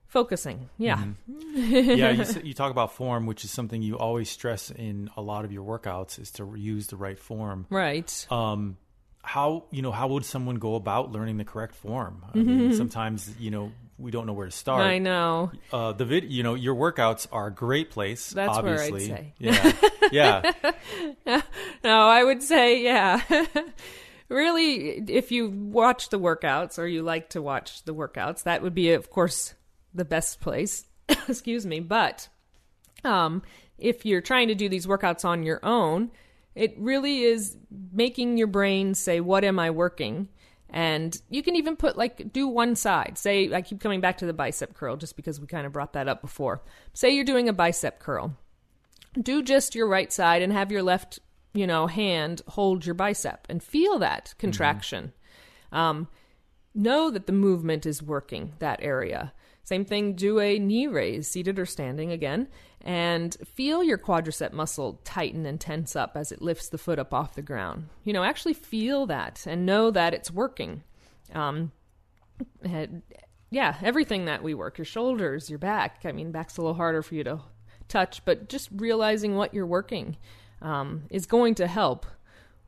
focusing. 0.07 0.69
Yeah. 0.77 1.03
Yeah, 1.55 2.11
you, 2.11 2.25
you 2.43 2.53
talk 2.53 2.71
about 2.71 2.93
form, 2.93 3.25
which 3.25 3.43
is 3.45 3.51
something 3.51 3.81
you 3.81 3.97
always 3.97 4.29
stress 4.29 4.69
in 4.71 5.09
a 5.15 5.21
lot 5.21 5.45
of 5.45 5.51
your 5.51 5.63
workouts, 5.65 6.19
is 6.19 6.31
to 6.31 6.53
use 6.55 6.87
the 6.87 6.95
right 6.97 7.17
form. 7.19 7.65
right. 7.69 8.27
Um, 8.29 8.77
how 9.21 9.65
you 9.71 9.81
know 9.81 9.91
how 9.91 10.07
would 10.07 10.25
someone 10.25 10.55
go 10.55 10.75
about 10.75 11.11
learning 11.11 11.37
the 11.37 11.43
correct 11.45 11.75
form? 11.75 12.23
I 12.33 12.37
Mm-hmm. 12.37 12.57
mean, 12.57 12.73
sometimes 12.73 13.33
you 13.39 13.51
know 13.51 13.71
we 13.99 14.11
don't 14.11 14.25
know 14.25 14.33
where 14.33 14.45
to 14.45 14.51
start. 14.51 14.81
i 14.81 14.97
know 14.97 15.51
Uh, 15.73 15.91
the 15.91 16.05
vid, 16.05 16.31
you 16.31 16.41
know, 16.41 16.55
your 16.55 16.73
workouts 16.75 17.27
are 17.31 17.47
a 17.47 17.51
great 17.53 17.91
place. 17.91 18.29
That's 18.29 18.57
where 18.61 18.81
I'd 18.81 18.91
obviously. 18.91 19.07
say. 19.07 19.33
Yeah, 19.37 19.71
yeah, 20.11 21.41
No, 21.83 22.07
I 22.07 22.23
would 22.23 22.41
say, 22.41 22.81
yeah. 22.81 23.21
really, 24.29 25.03
if 25.07 25.31
you 25.31 25.49
watch 25.49 26.09
the 26.09 26.19
workouts 26.19 26.79
or 26.79 26.87
you 26.87 27.03
like 27.03 27.29
to 27.29 27.41
watch 27.41 27.83
the 27.83 27.93
workouts, 27.93 28.43
that 28.43 28.61
would 28.61 28.73
be, 28.75 28.93
of 28.93 29.09
course, 29.09 29.53
the 29.93 30.05
best 30.05 30.39
place. 30.39 30.85
Excuse 31.27 31.65
me. 31.65 31.79
But 31.79 32.29
um, 33.03 33.41
if 33.77 34.05
you're 34.05 34.21
trying 34.21 34.47
to 34.49 34.55
do 34.55 34.69
these 34.69 34.87
workouts 34.87 35.25
on 35.25 35.43
your 35.43 35.59
own, 35.63 36.11
it 36.55 36.75
really 36.77 37.23
is 37.23 37.57
making 37.91 38.37
your 38.37 38.47
brain 38.47 38.93
say, 38.93 39.19
What 39.19 39.43
am 39.43 39.59
I 39.59 39.71
working? 39.71 40.29
And 40.71 41.19
you 41.29 41.41
can 41.41 41.55
even 41.55 41.75
put 41.75 41.97
like 41.97 42.31
do 42.31 42.47
one 42.47 42.75
side. 42.75 43.17
Say 43.17 43.51
I 43.53 43.61
keep 43.61 43.79
coming 43.79 44.01
back 44.01 44.17
to 44.19 44.25
the 44.25 44.33
bicep 44.33 44.75
curl 44.75 44.97
just 44.97 45.15
because 45.15 45.39
we 45.39 45.47
kind 45.47 45.65
of 45.65 45.73
brought 45.73 45.93
that 45.93 46.07
up 46.07 46.21
before. 46.21 46.61
Say 46.93 47.11
you're 47.11 47.25
doing 47.25 47.49
a 47.49 47.53
bicep 47.53 47.99
curl. 47.99 48.37
Do 49.19 49.41
just 49.41 49.73
your 49.73 49.87
right 49.87 50.13
side 50.13 50.43
and 50.43 50.53
have 50.53 50.71
your 50.71 50.83
left, 50.83 51.19
you 51.53 51.65
know, 51.65 51.87
hand 51.87 52.43
hold 52.47 52.85
your 52.85 52.93
bicep 52.93 53.47
and 53.49 53.63
feel 53.63 53.97
that 53.99 54.35
contraction. 54.37 55.13
Um, 55.71 56.07
know 56.75 57.09
that 57.09 57.25
the 57.25 57.33
movement 57.33 57.85
is 57.85 58.03
working 58.03 58.53
that 58.59 58.79
area. 58.81 59.33
Same 59.69 59.85
thing, 59.85 60.13
do 60.13 60.39
a 60.39 60.57
knee 60.57 60.87
raise, 60.87 61.27
seated 61.27 61.59
or 61.59 61.65
standing 61.67 62.11
again, 62.11 62.47
and 62.81 63.37
feel 63.53 63.83
your 63.83 63.99
quadricep 63.99 64.51
muscle 64.51 64.99
tighten 65.03 65.45
and 65.45 65.61
tense 65.61 65.95
up 65.95 66.13
as 66.15 66.31
it 66.31 66.41
lifts 66.41 66.69
the 66.69 66.79
foot 66.79 66.97
up 66.97 67.13
off 67.13 67.35
the 67.35 67.43
ground. 67.43 67.87
You 68.03 68.13
know, 68.13 68.23
actually 68.23 68.55
feel 68.55 69.05
that 69.05 69.45
and 69.45 69.67
know 69.67 69.91
that 69.91 70.15
it's 70.15 70.31
working. 70.31 70.81
Um, 71.35 71.71
yeah, 73.51 73.75
everything 73.83 74.25
that 74.25 74.41
we 74.41 74.55
work, 74.55 74.79
your 74.79 74.85
shoulders, 74.85 75.51
your 75.51 75.59
back. 75.59 75.99
I 76.03 76.13
mean, 76.13 76.31
back's 76.31 76.57
a 76.57 76.61
little 76.61 76.73
harder 76.73 77.03
for 77.03 77.13
you 77.13 77.23
to 77.25 77.39
touch, 77.87 78.25
but 78.25 78.49
just 78.49 78.69
realizing 78.75 79.35
what 79.35 79.53
you're 79.53 79.67
working 79.67 80.17
um, 80.63 81.03
is 81.11 81.27
going 81.27 81.53
to 81.53 81.67
help 81.67 82.07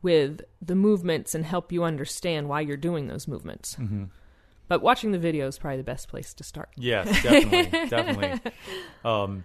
with 0.03 0.41
the 0.61 0.75
movements 0.75 1.33
and 1.33 1.45
help 1.45 1.71
you 1.71 1.83
understand 1.83 2.47
why 2.47 2.61
you're 2.61 2.77
doing 2.77 3.07
those 3.07 3.27
movements. 3.27 3.75
But 4.71 4.81
watching 4.81 5.11
the 5.11 5.19
video 5.19 5.49
is 5.49 5.57
probably 5.57 5.79
the 5.79 5.83
best 5.83 6.07
place 6.07 6.33
to 6.35 6.45
start. 6.45 6.69
Yes, 6.77 7.05
definitely, 7.21 7.89
definitely. 7.89 8.51
Um, 9.03 9.43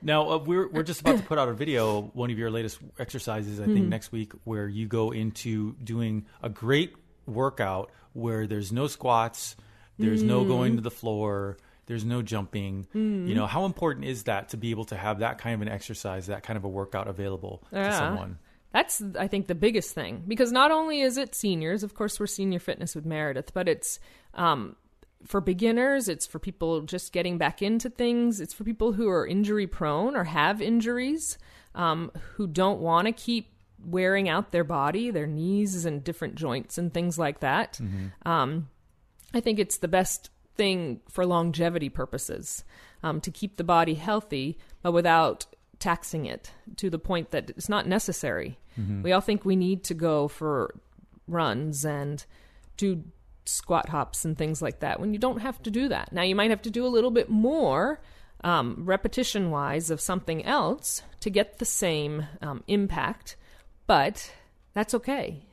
now 0.00 0.30
uh, 0.30 0.38
we're 0.38 0.68
we're 0.68 0.84
just 0.84 1.00
about 1.00 1.16
to 1.16 1.24
put 1.24 1.36
out 1.36 1.48
a 1.48 1.52
video, 1.52 2.02
one 2.14 2.30
of 2.30 2.38
your 2.38 2.48
latest 2.48 2.78
exercises, 2.96 3.58
I 3.58 3.64
think 3.64 3.88
next 3.88 4.12
week, 4.12 4.30
where 4.44 4.68
you 4.68 4.86
go 4.86 5.10
into 5.10 5.72
doing 5.82 6.26
a 6.44 6.48
great 6.48 6.94
workout 7.26 7.90
where 8.12 8.46
there's 8.46 8.70
no 8.70 8.86
squats, 8.86 9.56
there's 9.98 10.22
no 10.22 10.44
going 10.44 10.76
to 10.76 10.80
the 10.80 10.92
floor, 10.92 11.58
there's 11.86 12.04
no 12.04 12.22
jumping. 12.22 12.86
You 13.26 13.34
know, 13.34 13.46
how 13.46 13.64
important 13.64 14.04
is 14.04 14.22
that 14.24 14.50
to 14.50 14.56
be 14.56 14.70
able 14.70 14.84
to 14.84 14.96
have 14.96 15.18
that 15.18 15.38
kind 15.38 15.56
of 15.56 15.62
an 15.62 15.74
exercise, 15.74 16.26
that 16.28 16.44
kind 16.44 16.56
of 16.56 16.62
a 16.62 16.68
workout 16.68 17.08
available 17.08 17.64
to 17.72 17.92
someone? 17.98 18.38
That's, 18.72 19.02
I 19.18 19.28
think, 19.28 19.46
the 19.46 19.54
biggest 19.54 19.94
thing. 19.94 20.24
Because 20.26 20.52
not 20.52 20.70
only 20.70 21.00
is 21.00 21.16
it 21.16 21.34
seniors, 21.34 21.82
of 21.82 21.94
course, 21.94 22.18
we're 22.18 22.26
senior 22.26 22.58
fitness 22.58 22.94
with 22.94 23.04
Meredith, 23.04 23.52
but 23.52 23.68
it's 23.68 23.98
um, 24.34 24.76
for 25.26 25.40
beginners, 25.40 26.08
it's 26.08 26.26
for 26.26 26.38
people 26.38 26.80
just 26.82 27.12
getting 27.12 27.38
back 27.38 27.62
into 27.62 27.90
things, 27.90 28.40
it's 28.40 28.54
for 28.54 28.64
people 28.64 28.92
who 28.92 29.08
are 29.08 29.26
injury 29.26 29.66
prone 29.66 30.16
or 30.16 30.24
have 30.24 30.62
injuries, 30.62 31.38
um, 31.74 32.10
who 32.34 32.46
don't 32.46 32.80
want 32.80 33.06
to 33.06 33.12
keep 33.12 33.52
wearing 33.84 34.28
out 34.28 34.52
their 34.52 34.64
body, 34.64 35.10
their 35.10 35.26
knees 35.26 35.84
and 35.84 36.04
different 36.04 36.34
joints 36.34 36.78
and 36.78 36.94
things 36.94 37.18
like 37.18 37.40
that. 37.40 37.78
Um, 38.24 38.68
I 39.34 39.40
think 39.40 39.58
it's 39.58 39.78
the 39.78 39.88
best 39.88 40.30
thing 40.54 41.00
for 41.08 41.26
longevity 41.26 41.88
purposes 41.88 42.64
um, 43.02 43.20
to 43.22 43.30
keep 43.30 43.56
the 43.56 43.64
body 43.64 43.94
healthy, 43.94 44.58
but 44.82 44.92
without 44.92 45.46
taxing 45.82 46.26
it 46.26 46.52
to 46.76 46.88
the 46.88 46.98
point 46.98 47.32
that 47.32 47.50
it's 47.50 47.68
not 47.68 47.88
necessary. 47.88 48.56
We 49.02 49.10
all 49.10 49.20
think 49.20 49.44
we 49.44 49.56
need 49.56 49.82
to 49.84 49.94
go 49.94 50.28
for 50.28 50.74
runs 51.26 51.84
and 51.84 52.24
do 52.76 53.02
squat 53.44 53.88
hops 53.88 54.24
and 54.24 54.38
things 54.38 54.62
like 54.62 54.78
that 54.78 55.00
when 55.00 55.12
you 55.12 55.18
don't 55.18 55.40
have 55.40 55.60
to 55.64 55.70
do 55.70 55.88
that. 55.88 56.12
Now, 56.12 56.22
you 56.22 56.36
might 56.36 56.50
have 56.50 56.62
to 56.62 56.70
do 56.70 56.86
a 56.86 56.94
little 56.94 57.10
bit 57.10 57.28
more 57.28 58.00
um, 58.44 58.76
repetition 58.78 59.50
wise 59.50 59.90
of 59.90 60.00
something 60.00 60.44
else 60.44 61.02
to 61.18 61.30
get 61.30 61.58
the 61.58 61.64
same 61.64 62.26
um, 62.40 62.62
impact, 62.68 63.36
but 63.88 64.32
that's 64.74 64.94
okay. 64.94 65.44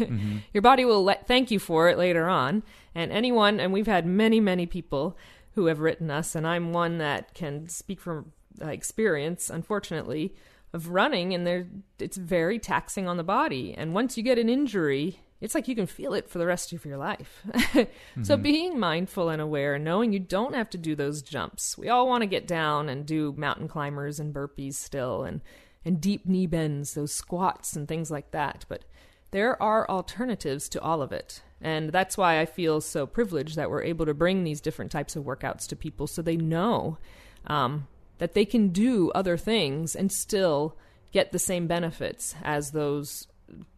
Your 0.54 0.62
body 0.62 0.84
will 0.84 1.02
let, 1.02 1.26
thank 1.26 1.50
you 1.50 1.58
for 1.58 1.88
it 1.88 1.98
later 1.98 2.28
on. 2.28 2.62
And 2.94 3.10
anyone, 3.10 3.58
and 3.58 3.72
we've 3.72 3.86
had 3.88 4.06
many, 4.06 4.38
many 4.38 4.66
people 4.66 5.18
who 5.54 5.66
have 5.66 5.80
written 5.80 6.08
us, 6.08 6.36
and 6.36 6.46
I'm 6.46 6.72
one 6.72 6.98
that 6.98 7.34
can 7.34 7.68
speak 7.68 8.00
from 8.00 8.32
uh, 8.60 8.68
experience, 8.68 9.50
unfortunately, 9.50 10.34
of 10.72 10.88
running, 10.88 11.34
and 11.34 11.46
they're, 11.46 11.66
it's 11.98 12.16
very 12.16 12.58
taxing 12.58 13.06
on 13.06 13.16
the 13.16 13.24
body. 13.24 13.74
And 13.76 13.92
once 13.94 14.16
you 14.16 14.22
get 14.22 14.38
an 14.38 14.48
injury, 14.48 15.20
it's 15.40 15.54
like 15.54 15.68
you 15.68 15.74
can 15.74 15.86
feel 15.86 16.14
it 16.14 16.28
for 16.28 16.38
the 16.38 16.46
rest 16.46 16.72
of 16.72 16.84
your 16.84 16.96
life. 16.96 17.44
So 18.22 18.36
being 18.36 18.78
mindful 18.78 19.28
and 19.28 19.42
aware, 19.42 19.78
knowing 19.78 20.12
you 20.12 20.20
don't 20.20 20.54
have 20.54 20.70
to 20.70 20.78
do 20.78 20.94
those 20.94 21.22
jumps. 21.22 21.76
We 21.76 21.88
all 21.88 22.06
want 22.06 22.22
to 22.22 22.26
get 22.26 22.46
down 22.46 22.88
and 22.88 23.04
do 23.04 23.34
mountain 23.36 23.68
climbers 23.68 24.20
and 24.20 24.34
burpees 24.34 24.74
still 24.74 25.24
and 25.24 25.40
and 25.84 26.00
deep 26.00 26.26
knee 26.26 26.46
bends, 26.46 26.94
those 26.94 27.12
squats 27.12 27.74
and 27.74 27.88
things 27.88 28.10
like 28.10 28.30
that, 28.30 28.64
but 28.68 28.84
there 29.32 29.60
are 29.62 29.88
alternatives 29.88 30.68
to 30.68 30.80
all 30.80 31.02
of 31.02 31.10
it. 31.10 31.42
And 31.60 31.90
that's 31.90 32.16
why 32.16 32.38
I 32.38 32.46
feel 32.46 32.80
so 32.80 33.06
privileged 33.06 33.56
that 33.56 33.70
we're 33.70 33.82
able 33.82 34.06
to 34.06 34.14
bring 34.14 34.44
these 34.44 34.60
different 34.60 34.92
types 34.92 35.16
of 35.16 35.24
workouts 35.24 35.66
to 35.68 35.76
people 35.76 36.06
so 36.06 36.22
they 36.22 36.36
know 36.36 36.98
um, 37.46 37.88
that 38.18 38.34
they 38.34 38.44
can 38.44 38.68
do 38.68 39.10
other 39.14 39.36
things 39.36 39.94
and 39.94 40.12
still 40.12 40.76
get 41.12 41.32
the 41.32 41.38
same 41.38 41.66
benefits 41.66 42.34
as 42.42 42.70
those 42.70 43.26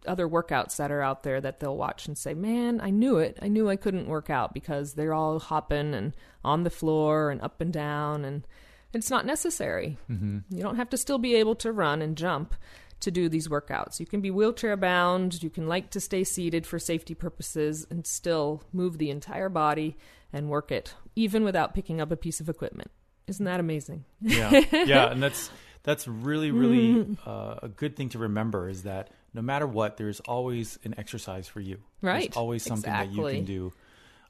other 0.06 0.28
workouts 0.28 0.76
that 0.76 0.92
are 0.92 1.02
out 1.02 1.24
there 1.24 1.40
that 1.40 1.58
they'll 1.58 1.76
watch 1.76 2.06
and 2.06 2.16
say, 2.16 2.32
"Man, 2.32 2.80
I 2.80 2.90
knew 2.90 3.18
it. 3.18 3.38
I 3.42 3.48
knew 3.48 3.68
I 3.68 3.76
couldn't 3.76 4.06
work 4.06 4.30
out 4.30 4.54
because 4.54 4.94
they're 4.94 5.14
all 5.14 5.40
hopping 5.40 5.94
and 5.94 6.12
on 6.44 6.62
the 6.62 6.70
floor 6.70 7.30
and 7.30 7.40
up 7.40 7.60
and 7.60 7.72
down 7.72 8.24
and 8.24 8.46
it's 8.94 9.10
not 9.10 9.26
necessary. 9.26 9.98
Mm-hmm. 10.10 10.38
You 10.50 10.62
don't 10.62 10.76
have 10.76 10.90
to 10.90 10.96
still 10.96 11.18
be 11.18 11.34
able 11.34 11.56
to 11.56 11.72
run 11.72 12.00
and 12.00 12.16
jump 12.16 12.54
to 13.00 13.10
do 13.10 13.28
these 13.28 13.48
workouts. 13.48 14.00
You 14.00 14.06
can 14.06 14.20
be 14.20 14.30
wheelchair 14.30 14.76
bound, 14.76 15.42
you 15.42 15.50
can 15.50 15.66
like 15.66 15.90
to 15.90 16.00
stay 16.00 16.24
seated 16.24 16.66
for 16.66 16.78
safety 16.78 17.14
purposes 17.14 17.86
and 17.90 18.06
still 18.06 18.62
move 18.72 18.98
the 18.98 19.10
entire 19.10 19.48
body 19.48 19.96
and 20.32 20.48
work 20.48 20.70
it 20.70 20.94
even 21.16 21.44
without 21.44 21.74
picking 21.74 22.00
up 22.00 22.10
a 22.10 22.16
piece 22.16 22.40
of 22.40 22.48
equipment. 22.48 22.90
Isn't 23.26 23.44
that 23.46 23.60
amazing? 23.60 24.04
yeah 24.20 24.50
yeah 24.72 25.10
and 25.10 25.22
that's 25.22 25.50
that's 25.82 26.06
really 26.08 26.50
really 26.50 26.94
Mm-hmm. 27.04 27.28
uh, 27.28 27.56
a 27.62 27.68
good 27.68 27.96
thing 27.96 28.08
to 28.10 28.18
remember 28.18 28.68
is 28.68 28.82
that 28.84 29.10
no 29.34 29.42
matter 29.42 29.66
what 29.66 29.96
there's 29.96 30.20
always 30.20 30.78
an 30.84 30.94
exercise 30.98 31.46
for 31.48 31.60
you 31.60 31.78
Right. 32.02 32.22
there's 32.28 32.36
always 32.36 32.62
something 32.62 32.90
that 32.92 33.10
you 33.12 33.22
can 33.26 33.44
do 33.44 33.72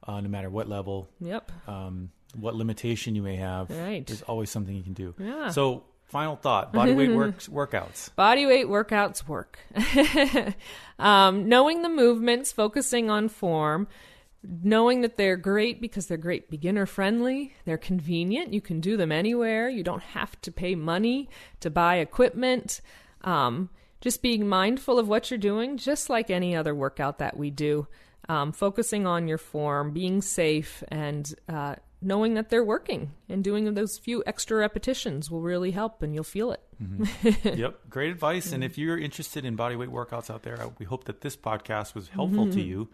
uh, 0.07 0.21
no 0.21 0.29
matter 0.29 0.51
what 0.51 0.69
level 0.69 1.09
Yep. 1.21 1.53
um, 1.69 2.11
what 2.35 2.55
limitation 2.55 3.15
you 3.15 3.23
may 3.23 3.37
have 3.37 3.71
Right. 3.71 4.07
there's 4.07 4.23
always 4.23 4.51
something 4.51 4.75
you 4.75 4.83
can 4.83 4.95
do 4.95 5.15
Yeah. 5.19 5.51
so 5.51 5.85
final 6.07 6.37
thought 6.37 6.73
body 6.73 6.93
weight 6.95 7.11
works 7.17 7.49
workouts 7.49 8.15
Body 8.15 8.47
weight 8.47 8.67
workouts 8.67 9.27
work. 9.27 9.59
um, 10.99 11.49
knowing 11.49 11.83
the 11.83 11.89
movements, 11.89 12.53
focusing 12.53 13.11
on 13.11 13.29
form, 13.29 13.87
knowing 14.47 15.01
that 15.01 15.17
they're 15.17 15.37
great 15.37 15.81
because 15.81 16.07
they're 16.07 16.17
great 16.19 16.51
beginner 16.51 16.87
friendly, 16.87 17.55
they're 17.65 17.79
convenient. 17.79 18.53
You 18.53 18.61
can 18.61 18.81
do 18.81 18.97
them 18.97 19.11
anywhere. 19.13 19.69
You 19.69 19.83
don't 19.83 20.03
have 20.03 20.41
to 20.43 20.53
pay 20.53 20.75
money 20.75 21.29
to 21.61 21.71
buy 21.71 21.97
equipment. 21.97 22.81
Um, 23.23 23.71
just 24.01 24.21
being 24.21 24.47
mindful 24.47 24.99
of 24.99 25.09
what 25.09 25.31
you're 25.31 25.39
doing, 25.39 25.79
just 25.79 26.11
like 26.11 26.29
any 26.31 26.55
other 26.55 26.75
workout 26.75 27.19
that 27.19 27.37
we 27.39 27.51
do. 27.51 27.87
Um, 28.29 28.53
focusing 28.53 29.07
on 29.07 29.29
your 29.29 29.39
form, 29.39 29.93
being 29.93 30.21
safe, 30.23 30.83
and 30.89 31.35
uh, 31.49 31.77
knowing 32.03 32.35
that 32.35 32.51
they're 32.51 32.65
working 32.65 33.13
and 33.31 33.43
doing 33.43 33.73
those 33.75 33.97
few 33.99 34.23
extra 34.27 34.59
repetitions 34.59 35.31
will 35.31 35.41
really 35.41 35.71
help 35.71 36.03
and 36.03 36.15
you'll 36.15 36.25
feel 36.25 36.53
it. 36.53 36.61
yep 37.57 37.79
great 37.89 38.11
advice 38.11 38.53
and 38.53 38.65
if 38.65 38.77
you're 38.77 38.99
interested 38.99 39.45
in 39.45 39.55
body 39.55 39.77
weight 39.77 39.89
workouts 39.91 40.29
out 40.29 40.43
there 40.43 40.59
we 40.79 40.85
hope 40.85 41.05
that 41.05 41.21
this 41.21 41.37
podcast 41.37 41.95
was 41.95 42.09
helpful 42.09 42.45
Mm-hmm. 42.47 42.53
to 42.55 42.63
you 42.63 42.89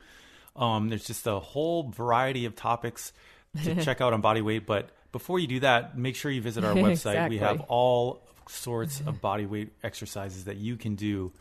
um, 0.56 0.88
there's 0.88 1.04
just 1.04 1.26
a 1.26 1.38
whole 1.38 1.84
variety 1.90 2.44
of 2.44 2.54
topics 2.54 3.12
to 3.64 3.82
check 3.82 4.00
out 4.00 4.12
on 4.12 4.20
body 4.20 4.40
weight 4.40 4.66
but 4.66 4.90
before 5.12 5.38
you 5.38 5.46
do 5.46 5.60
that 5.60 5.96
make 5.98 6.14
sure 6.14 6.30
you 6.30 6.40
visit 6.40 6.64
our 6.64 6.74
website 6.86 7.28
we 7.28 7.38
have 7.38 7.60
all 7.62 8.22
sorts 8.48 9.00
of 9.00 9.20
body 9.22 9.46
weight 9.46 9.72
exercises 9.82 10.44
that 10.44 10.56
you 10.56 10.76
can 10.76 10.94
do 10.94 11.32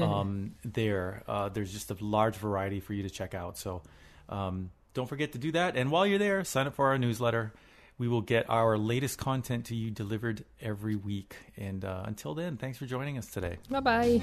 um, 0.00 0.54
there 0.64 1.22
uh, 1.28 1.48
there's 1.48 1.72
just 1.72 1.90
a 1.90 1.96
large 2.00 2.36
variety 2.36 2.80
for 2.80 2.94
you 2.94 3.02
to 3.02 3.10
check 3.10 3.34
out 3.34 3.58
so 3.58 3.82
um, 4.28 4.70
don't 4.94 5.08
forget 5.08 5.32
to 5.32 5.38
do 5.38 5.52
that 5.52 5.76
and 5.76 5.90
while 5.90 6.06
you're 6.06 6.18
there 6.18 6.44
sign 6.44 6.66
up 6.66 6.74
for 6.74 6.86
our 6.86 6.98
newsletter 6.98 7.52
we 7.98 8.06
will 8.06 8.22
get 8.22 8.48
our 8.48 8.78
latest 8.78 9.18
content 9.18 9.66
to 9.66 9.74
you 9.74 9.90
delivered 9.90 10.44
every 10.60 10.96
week. 10.96 11.36
And 11.56 11.84
uh, 11.84 12.04
until 12.06 12.34
then, 12.34 12.56
thanks 12.56 12.78
for 12.78 12.86
joining 12.86 13.18
us 13.18 13.26
today. 13.26 13.58
Bye 13.68 13.80
bye. 13.80 14.22